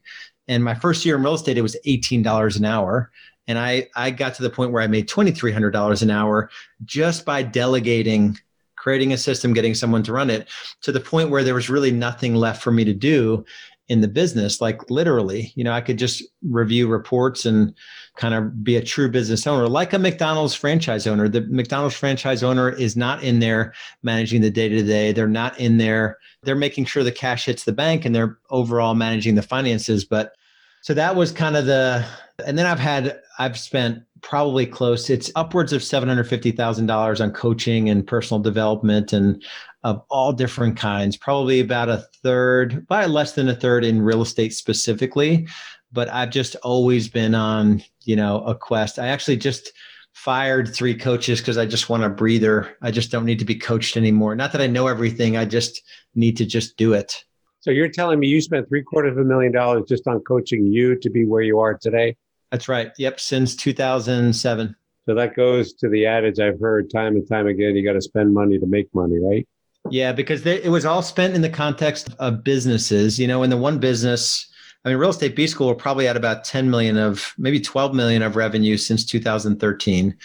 And 0.48 0.64
my 0.64 0.76
first 0.76 1.06
year 1.06 1.16
in 1.16 1.24
real 1.24 1.34
estate, 1.34 1.58
it 1.58 1.62
was 1.62 1.78
$18 1.86 2.58
an 2.58 2.66
hour. 2.66 3.12
And 3.48 3.60
I, 3.60 3.88
I 3.96 4.12
got 4.12 4.36
to 4.36 4.44
the 4.44 4.50
point 4.50 4.72
where 4.72 4.82
I 4.82 4.88
made 4.88 5.08
$2,300 5.08 6.02
an 6.02 6.10
hour 6.10 6.50
just 6.84 7.26
by 7.26 7.44
delegating, 7.44 8.38
creating 8.76 9.14
a 9.14 9.18
system, 9.18 9.54
getting 9.54 9.76
someone 9.76 10.04
to 10.04 10.14
run 10.14 10.30
it 10.30 10.48
to 10.82 10.92
the 10.92 11.00
point 11.00 11.30
where 11.30 11.44
there 11.44 11.54
was 11.54 11.70
really 11.70 11.92
nothing 11.92 12.36
left 12.36 12.64
for 12.64 12.72
me 12.72 12.84
to 12.86 12.94
do 12.94 13.46
in 13.88 14.02
the 14.02 14.08
business. 14.08 14.62
Like 14.62 14.90
literally, 14.90 15.54
you 15.56 15.64
know, 15.64 15.72
I 15.72 15.82
could 15.82 15.98
just 15.98 16.24
review 16.50 16.88
reports 16.88 17.46
and 17.46 17.74
kind 18.16 18.34
of 18.34 18.64
be 18.64 18.76
a 18.76 18.84
true 18.84 19.10
business 19.10 19.46
owner, 19.46 19.68
like 19.68 19.94
a 19.94 20.00
McDonald's 20.00 20.56
franchise 20.56 21.06
owner. 21.06 21.30
The 21.30 21.42
McDonald's 21.42 21.96
franchise 21.96 22.44
owner 22.44 22.70
is 22.70 22.96
not 22.96 23.24
in 23.24 23.40
there 23.40 23.74
managing 24.02 24.42
the 24.42 24.50
day 24.50 24.70
to 24.70 24.84
day. 24.84 25.12
They're 25.12 25.28
not 25.28 25.60
in 25.60 25.78
there. 25.78 26.18
They're 26.44 26.56
making 26.56 26.86
sure 26.86 27.04
the 27.04 27.12
cash 27.12 27.46
hits 27.46 27.64
the 27.64 27.74
bank 27.74 28.06
and 28.06 28.16
they're 28.16 28.38
overall 28.50 28.96
managing 28.96 29.36
the 29.36 29.42
finances. 29.42 30.04
But 30.04 30.36
so 30.82 30.94
that 30.94 31.16
was 31.16 31.32
kind 31.32 31.56
of 31.56 31.66
the, 31.66 32.06
and 32.46 32.58
then 32.58 32.66
I've 32.66 32.80
had, 32.80 33.20
I've 33.38 33.58
spent 33.58 34.04
probably 34.22 34.66
close, 34.66 35.10
it's 35.10 35.32
upwards 35.36 35.74
of 35.74 35.82
$750,000 35.82 37.22
on 37.22 37.32
coaching 37.32 37.90
and 37.90 38.06
personal 38.06 38.42
development 38.42 39.14
and 39.14 39.44
of 39.86 40.04
all 40.10 40.34
different 40.34 40.76
kinds, 40.76 41.16
probably 41.16 41.62
about 41.62 41.88
a 41.88 42.06
third, 42.22 42.86
by 42.88 43.06
less 43.06 43.32
than 43.32 43.48
a 43.48 43.56
third 43.56 43.86
in 43.86 44.02
real 44.02 44.22
estate 44.22 44.54
specifically 44.54 45.48
but 45.96 46.10
I've 46.10 46.30
just 46.30 46.56
always 46.58 47.08
been 47.08 47.34
on, 47.34 47.82
you 48.04 48.18
know, 48.18 48.44
a 48.44 48.54
quest. 48.54 49.00
I 49.00 49.08
actually 49.08 49.38
just 49.38 49.72
fired 50.14 50.68
three 50.68 50.94
coaches 50.94 51.40
because 51.40 51.58
I 51.58 51.66
just 51.66 51.90
want 51.90 52.04
a 52.04 52.10
breather. 52.10 52.78
I 52.82 52.92
just 52.92 53.12
don't 53.12 53.26
need 53.26 53.40
to 53.40 53.46
be 53.46 53.56
coached 53.56 53.98
anymore. 53.98 54.36
Not 54.36 54.52
that 54.52 54.62
I 54.62 54.68
know 54.68 54.88
everything, 54.88 55.38
I 55.38 55.46
just 55.46 55.82
need 56.14 56.38
to 56.38 56.46
just 56.46 56.78
do 56.78 56.94
it. 56.94 57.24
So 57.62 57.72
you're 57.72 57.90
telling 57.90 58.20
me 58.20 58.28
you 58.28 58.42
spent 58.42 58.68
three 58.68 58.84
quarters 58.84 59.14
of 59.14 59.20
a 59.20 59.24
million 59.24 59.52
dollars 59.52 59.86
just 59.88 60.06
on 60.08 60.20
coaching 60.20 60.68
you 60.68 61.00
to 61.00 61.10
be 61.10 61.26
where 61.26 61.42
you 61.42 61.60
are 61.60 61.74
today? 61.74 62.16
That's 62.52 62.70
right. 62.70 62.92
Yep, 62.98 63.20
since 63.20 63.56
2007. 63.56 64.76
So 65.08 65.16
that 65.16 65.36
goes 65.36 65.74
to 65.74 65.90
the 65.90 66.06
adage 66.06 66.40
I've 66.40 66.60
heard 66.60 66.90
time 66.92 67.16
and 67.16 67.28
time 67.28 67.48
again 67.48 67.76
you 67.76 67.86
got 67.86 67.94
to 67.94 68.02
spend 68.02 68.34
money 68.34 68.60
to 68.60 68.66
make 68.66 68.94
money, 68.94 69.18
right? 69.20 69.48
Yeah, 69.92 70.12
because 70.12 70.44
they, 70.44 70.62
it 70.64 70.70
was 70.70 70.86
all 70.86 71.02
spent 71.02 71.36
in 71.36 71.42
the 71.42 71.50
context 71.50 72.10
of 72.20 72.44
businesses. 72.44 73.20
You 73.20 73.28
know, 73.28 73.44
in 73.44 73.50
the 73.50 73.58
one 73.58 73.80
business, 73.80 74.48
I 74.84 74.90
mean, 74.90 74.98
real 74.98 75.12
estate 75.12 75.36
B 75.36 75.48
school, 75.48 75.68
we're 75.68 75.76
probably 75.76 76.08
at 76.08 76.18
about 76.18 76.44
10 76.44 76.70
million 76.70 76.98
of 76.98 77.34
maybe 77.38 77.60
12 77.60 77.94
million 77.94 78.22
of 78.22 78.36
revenue 78.36 78.78
since 78.78 79.06
2013. 79.06 80.16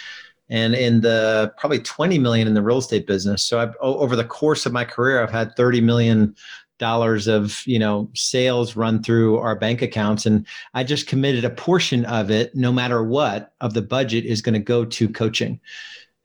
And 0.49 0.75
in 0.75 1.01
the 1.01 1.53
probably 1.59 1.79
20 1.79 2.19
million 2.19 2.49
in 2.49 2.55
the 2.55 2.63
real 2.63 2.79
estate 2.79 3.07
business. 3.07 3.43
So 3.43 3.61
I've, 3.61 3.75
over 3.81 4.17
the 4.17 4.25
course 4.25 4.67
of 4.67 4.73
my 4.73 4.85
career, 4.85 5.23
I've 5.23 5.31
had 5.31 5.55
30 5.57 5.81
million 5.81 6.35
dollars 6.79 7.29
of 7.29 7.63
you 7.67 7.79
know 7.79 8.11
sales 8.15 8.75
run 8.75 9.03
through 9.03 9.37
our 9.37 9.55
bank 9.55 9.83
accounts 9.83 10.25
and 10.25 10.47
i 10.73 10.83
just 10.83 11.07
committed 11.07 11.45
a 11.45 11.51
portion 11.51 12.07
of 12.07 12.31
it 12.31 12.55
no 12.55 12.73
matter 12.73 13.05
what 13.05 13.53
of 13.61 13.75
the 13.75 13.83
budget 13.83 14.25
is 14.25 14.41
going 14.41 14.55
to 14.55 14.59
go 14.59 14.83
to 14.83 15.07
coaching 15.07 15.61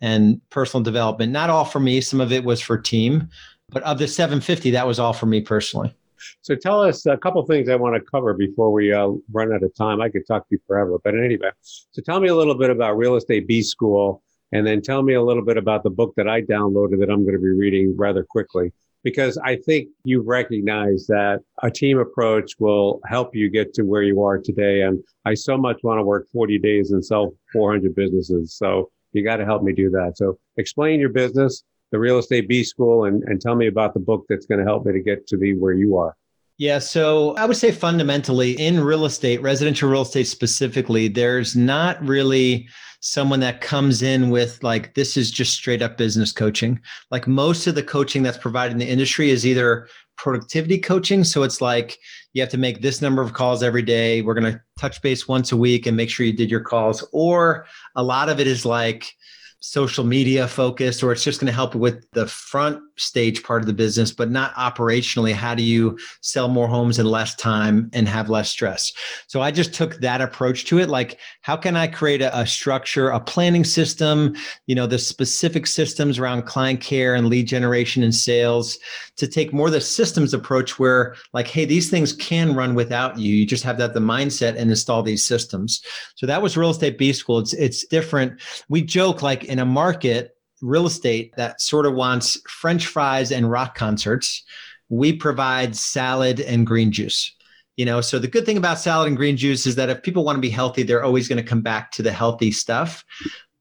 and 0.02 0.42
personal 0.50 0.84
development 0.84 1.32
not 1.32 1.50
all 1.50 1.66
for 1.66 1.80
me 1.80 2.02
some 2.02 2.22
of 2.22 2.32
it 2.32 2.44
was 2.44 2.62
for 2.62 2.78
team 2.78 3.30
but 3.70 3.84
of 3.84 3.98
the 3.98 4.08
750 4.08 4.72
that 4.72 4.86
was 4.86 5.00
all 5.00 5.14
for 5.14 5.26
me 5.26 5.42
personally 5.42 5.96
so 6.42 6.56
tell 6.56 6.82
us 6.82 7.06
a 7.06 7.18
couple 7.18 7.46
things 7.46 7.70
I 7.70 7.76
want 7.76 7.96
to 7.96 8.02
cover 8.02 8.34
before 8.34 8.72
we 8.72 8.94
uh, 8.94 9.10
run 9.32 9.54
out 9.54 9.64
of 9.64 9.74
time. 9.76 10.02
I 10.02 10.10
could 10.10 10.26
talk 10.28 10.48
to 10.48 10.56
you 10.56 10.60
forever, 10.68 10.98
but 11.04 11.16
anyway, 11.16 11.50
so 11.62 12.02
tell 12.02 12.20
me 12.20 12.30
a 12.30 12.36
little 12.36 12.56
bit 12.56 12.70
about 12.70 12.98
Real 12.98 13.16
Estate 13.16 13.48
B 13.48 13.62
School, 13.62 14.22
and 14.52 14.66
then 14.66 14.82
tell 14.82 15.02
me 15.02 15.14
a 15.14 15.22
little 15.22 15.44
bit 15.44 15.58
about 15.58 15.84
the 15.84 15.90
book 15.90 16.14
that 16.18 16.28
I 16.28 16.42
downloaded 16.42 17.00
that 17.00 17.10
I'm 17.10 17.24
going 17.24 17.36
to 17.36 17.42
be 17.42 17.50
reading 17.50 17.96
rather 17.98 18.24
quickly. 18.24 18.72
Because 19.04 19.38
I 19.38 19.58
think 19.58 19.90
you 20.04 20.22
recognize 20.22 21.06
that 21.08 21.42
a 21.62 21.70
team 21.70 22.00
approach 22.00 22.54
will 22.58 23.02
help 23.06 23.36
you 23.36 23.52
get 23.52 23.72
to 23.76 23.84
where 23.84 24.02
you 24.02 24.24
are 24.24 24.40
today. 24.40 24.82
And 24.82 25.04
I 25.26 25.36
so 25.36 25.58
much 25.58 25.82
want 25.84 26.00
to 26.00 26.04
work 26.04 26.28
40 26.32 26.58
days 26.58 26.90
and 26.90 27.06
sell 27.06 27.36
400 27.54 27.94
businesses. 27.94 28.56
So 28.56 28.90
you 29.15 29.23
got 29.23 29.38
to 29.38 29.45
help 29.45 29.63
me 29.63 29.73
do 29.73 29.89
that. 29.91 30.17
So 30.17 30.38
explain 30.58 30.99
your 30.99 31.10
business, 31.10 31.63
the 31.91 31.99
real 31.99 32.19
estate 32.19 32.47
B 32.47 32.63
school 32.63 33.06
and, 33.06 33.23
and 33.23 33.41
tell 33.41 33.56
me 33.56 33.67
about 33.67 33.93
the 33.93 33.99
book 33.99 34.25
that's 34.30 34.45
going 34.45 34.60
to 34.60 34.65
help 34.65 34.86
me 34.86 34.93
to 34.93 35.01
get 35.01 35.28
to 35.28 35.38
be 35.38 35.56
where 35.56 35.73
you 35.73 35.97
are. 35.97 36.15
Yeah, 36.58 36.80
so 36.80 37.36
I 37.36 37.45
would 37.45 37.58
say 37.58 37.71
fundamentally 37.71 38.54
in 38.54 38.80
real 38.82 39.04
estate, 39.04 39.41
residential 39.41 39.89
real 39.89 40.04
estate 40.04 40.28
specifically, 40.28 41.10
there's 41.10 41.54
not 41.54 42.01
really 42.01 42.69
someone 43.01 43.41
that 43.41 43.62
comes 43.62 44.01
in 44.01 44.30
with 44.30 44.63
like 44.63 44.93
this 44.95 45.17
is 45.17 45.30
just 45.30 45.54
straight 45.54 45.82
up 45.82 45.97
business 45.97 46.32
coaching. 46.32 46.80
Like 47.12 47.28
most 47.28 47.67
of 47.67 47.75
the 47.75 47.84
coaching 47.84 48.23
that's 48.23 48.38
provided 48.38 48.71
in 48.71 48.80
the 48.80 48.88
industry 48.88 49.30
is 49.30 49.45
either 49.45 49.88
productivity 50.17 50.78
coaching, 50.78 51.23
so 51.23 51.43
it's 51.43 51.62
like 51.62 51.97
you 52.34 52.41
have 52.41 52.51
to 52.51 52.58
make 52.58 52.82
this 52.82 53.01
number 53.01 53.21
of 53.21 53.34
calls 53.34 53.63
every 53.63 53.82
day. 53.82 54.21
We're 54.21 54.34
going 54.34 54.54
to 54.54 54.62
touch 54.80 55.01
base 55.01 55.28
once 55.28 55.51
a 55.51 55.58
week 55.58 55.86
and 55.86 55.95
make 55.95 56.10
sure 56.10 56.25
you 56.25 56.34
did 56.34 56.51
your 56.51 56.62
calls 56.62 57.08
or 57.12 57.65
a 57.95 58.04
lot 58.04 58.30
of 58.30 58.39
it 58.39 58.47
is 58.47 58.65
like 58.65 59.12
social 59.60 60.04
media 60.04 60.47
focused 60.47 61.01
or 61.01 61.12
it's 61.12 61.23
just 61.23 61.39
going 61.39 61.47
to 61.47 61.54
help 61.54 61.73
with 61.73 62.06
the 62.12 62.28
front 62.28 62.80
stage 62.98 63.44
part 63.44 63.62
of 63.62 63.68
the 63.68 63.74
business 63.74 64.12
but 64.12 64.32
not 64.32 64.54
operationally 64.56 65.34
how 65.34 65.54
do 65.54 65.64
you 65.64 65.98
sell 66.22 66.48
more 66.48 66.68
homes 66.68 67.00
in 67.00 67.06
less 67.06 67.36
time 67.36 67.90
and 67.94 68.08
have 68.08 68.30
less 68.30 68.50
stress? 68.50 68.92
So 69.28 69.42
i 69.42 69.52
just 69.52 69.74
took 69.74 69.96
that 69.98 70.22
approach 70.22 70.66
to 70.66 70.80
it 70.80 70.90
like 70.90 71.20
how 71.42 71.58
can 71.58 71.76
i 71.76 71.88
create 71.88 72.22
a, 72.22 72.38
a 72.40 72.48
structure 72.48 73.10
a 73.10 73.20
planning 73.20 73.64
system 73.64 74.36
you 74.66 74.76
know 74.76 74.88
the 74.88 75.00
specific 75.00 75.68
systems 75.68 76.20
around 76.20 76.44
client 76.44 76.82
care 76.82 77.16
and 77.16 77.28
lead 77.28 77.48
generation 77.48 78.04
and 78.04 78.16
sales 78.16 78.78
to 79.18 79.28
take 79.28 79.54
more 79.54 79.70
the 79.70 79.82
systems 79.82 80.34
approach 80.34 80.80
where 80.80 81.16
like 81.34 81.48
hey 81.48 81.66
these 81.66 81.90
things 81.90 82.14
can 82.14 82.56
run 82.56 82.76
without 82.76 83.18
you. 83.18 83.34
You 83.34 83.46
just 83.46 83.64
have 83.64 83.78
that 83.78 83.94
the 83.94 84.00
mindset 84.00 84.56
and 84.58 84.70
install 84.70 85.04
these 85.04 85.26
systems. 85.26 85.82
So 86.16 86.26
that 86.26 86.42
was 86.42 86.58
real 86.58 86.70
estate 86.70 86.98
b 86.98 87.14
school. 87.14 87.40
It's 87.40 87.54
it's 87.54 87.86
different. 87.86 88.42
We 88.70 88.82
joke 88.82 89.22
like 89.22 89.46
in 89.46 89.60
a 89.60 89.66
market, 89.66 90.35
real 90.62 90.86
estate 90.86 91.34
that 91.38 91.62
sort 91.62 91.86
of 91.86 91.94
wants 91.94 92.39
French 92.50 92.88
fries 92.88 93.32
and 93.32 93.50
rock 93.50 93.76
concerts, 93.76 94.44
we 94.89 95.13
provide 95.13 95.76
salad 95.76 96.39
and 96.39 96.65
green 96.65 96.91
juice. 96.91 97.36
You 97.78 97.86
know, 97.86 98.00
so 98.00 98.20
the 98.20 98.28
good 98.28 98.46
thing 98.46 98.58
about 98.58 98.80
salad 98.80 99.08
and 99.08 99.18
green 99.18 99.36
juice 99.36 99.65
is 99.65 99.76
that 99.76 99.89
if 99.89 100.02
people 100.02 100.24
want 100.24 100.38
to 100.38 100.41
be 100.41 100.50
healthy, 100.50 100.84
they're 100.84 101.04
always 101.04 101.28
going 101.28 101.44
to 101.44 101.50
come 101.50 101.62
back 101.62 101.91
to 101.91 102.04
the 102.04 102.12
healthy 102.12 102.52
stuff. 102.52 103.04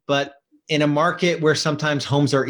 But 0.06 0.34
in 0.68 0.82
a 0.82 0.86
market 0.86 1.40
where 1.40 1.54
sometimes 1.54 2.04
homes 2.04 2.32
are 2.32 2.48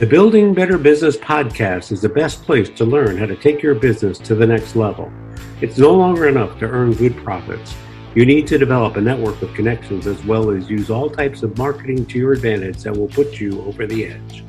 the 0.00 0.06
Building 0.06 0.54
Better 0.54 0.76
Business 0.76 1.16
podcast 1.16 1.92
is 1.92 2.02
the 2.02 2.08
best 2.08 2.42
place 2.42 2.68
to 2.70 2.84
learn 2.84 3.16
how 3.16 3.26
to 3.26 3.36
take 3.36 3.62
your 3.62 3.76
business 3.76 4.18
to 4.18 4.34
the 4.34 4.44
next 4.44 4.74
level. 4.74 5.12
It's 5.60 5.78
no 5.78 5.94
longer 5.94 6.26
enough 6.26 6.58
to 6.58 6.66
earn 6.66 6.94
good 6.94 7.16
profits. 7.18 7.76
You 8.14 8.24
need 8.24 8.46
to 8.46 8.58
develop 8.58 8.96
a 8.96 9.00
network 9.00 9.42
of 9.42 9.52
connections 9.54 10.06
as 10.06 10.24
well 10.24 10.50
as 10.50 10.70
use 10.70 10.88
all 10.88 11.10
types 11.10 11.42
of 11.42 11.58
marketing 11.58 12.06
to 12.06 12.18
your 12.18 12.32
advantage 12.32 12.84
that 12.84 12.96
will 12.96 13.08
put 13.08 13.40
you 13.40 13.60
over 13.62 13.88
the 13.88 14.06
edge. 14.06 14.44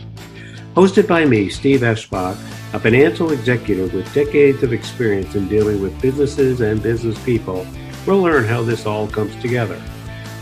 Hosted 0.76 1.08
by 1.08 1.26
me, 1.26 1.50
Steve 1.50 1.80
Eschbach, 1.80 2.36
a 2.76 2.80
financial 2.80 3.32
executive 3.32 3.92
with 3.92 4.14
decades 4.14 4.62
of 4.62 4.72
experience 4.72 5.34
in 5.34 5.48
dealing 5.48 5.82
with 5.82 6.00
businesses 6.00 6.62
and 6.62 6.84
business 6.84 7.18
people, 7.24 7.66
we'll 8.06 8.22
learn 8.22 8.44
how 8.44 8.62
this 8.62 8.86
all 8.86 9.08
comes 9.08 9.36
together. 9.42 9.82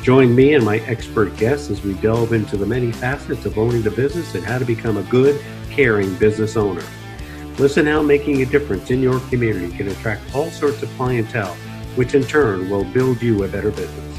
Join 0.02 0.36
me 0.36 0.56
and 0.56 0.66
my 0.66 0.80
expert 0.80 1.38
guests 1.38 1.70
as 1.70 1.82
we 1.82 1.94
delve 1.94 2.34
into 2.34 2.58
the 2.58 2.66
many 2.66 2.92
facets 2.92 3.46
of 3.46 3.58
owning 3.58 3.88
a 3.88 3.92
business 3.92 4.36
and 4.36 4.44
how 4.44 4.60
to 4.60 4.66
become 4.66 4.98
a 4.98 5.04
good, 5.04 5.42
caring 5.70 6.14
business 6.16 6.58
owner. 6.58 6.84
Listen 7.58 7.86
how 7.86 8.02
making 8.02 8.42
a 8.42 8.46
difference 8.46 8.92
in 8.92 9.02
your 9.02 9.22
community 9.30 9.74
can 9.78 9.88
attract 9.88 10.24
all 10.36 10.50
sorts 10.52 10.84
of 10.84 10.90
clientele, 10.98 11.56
which 11.96 12.16
in 12.16 12.24
turn 12.24 12.70
will 12.70 12.84
build 12.86 13.22
you 13.22 13.44
a 13.44 13.48
better 13.48 13.72
business. 13.72 14.13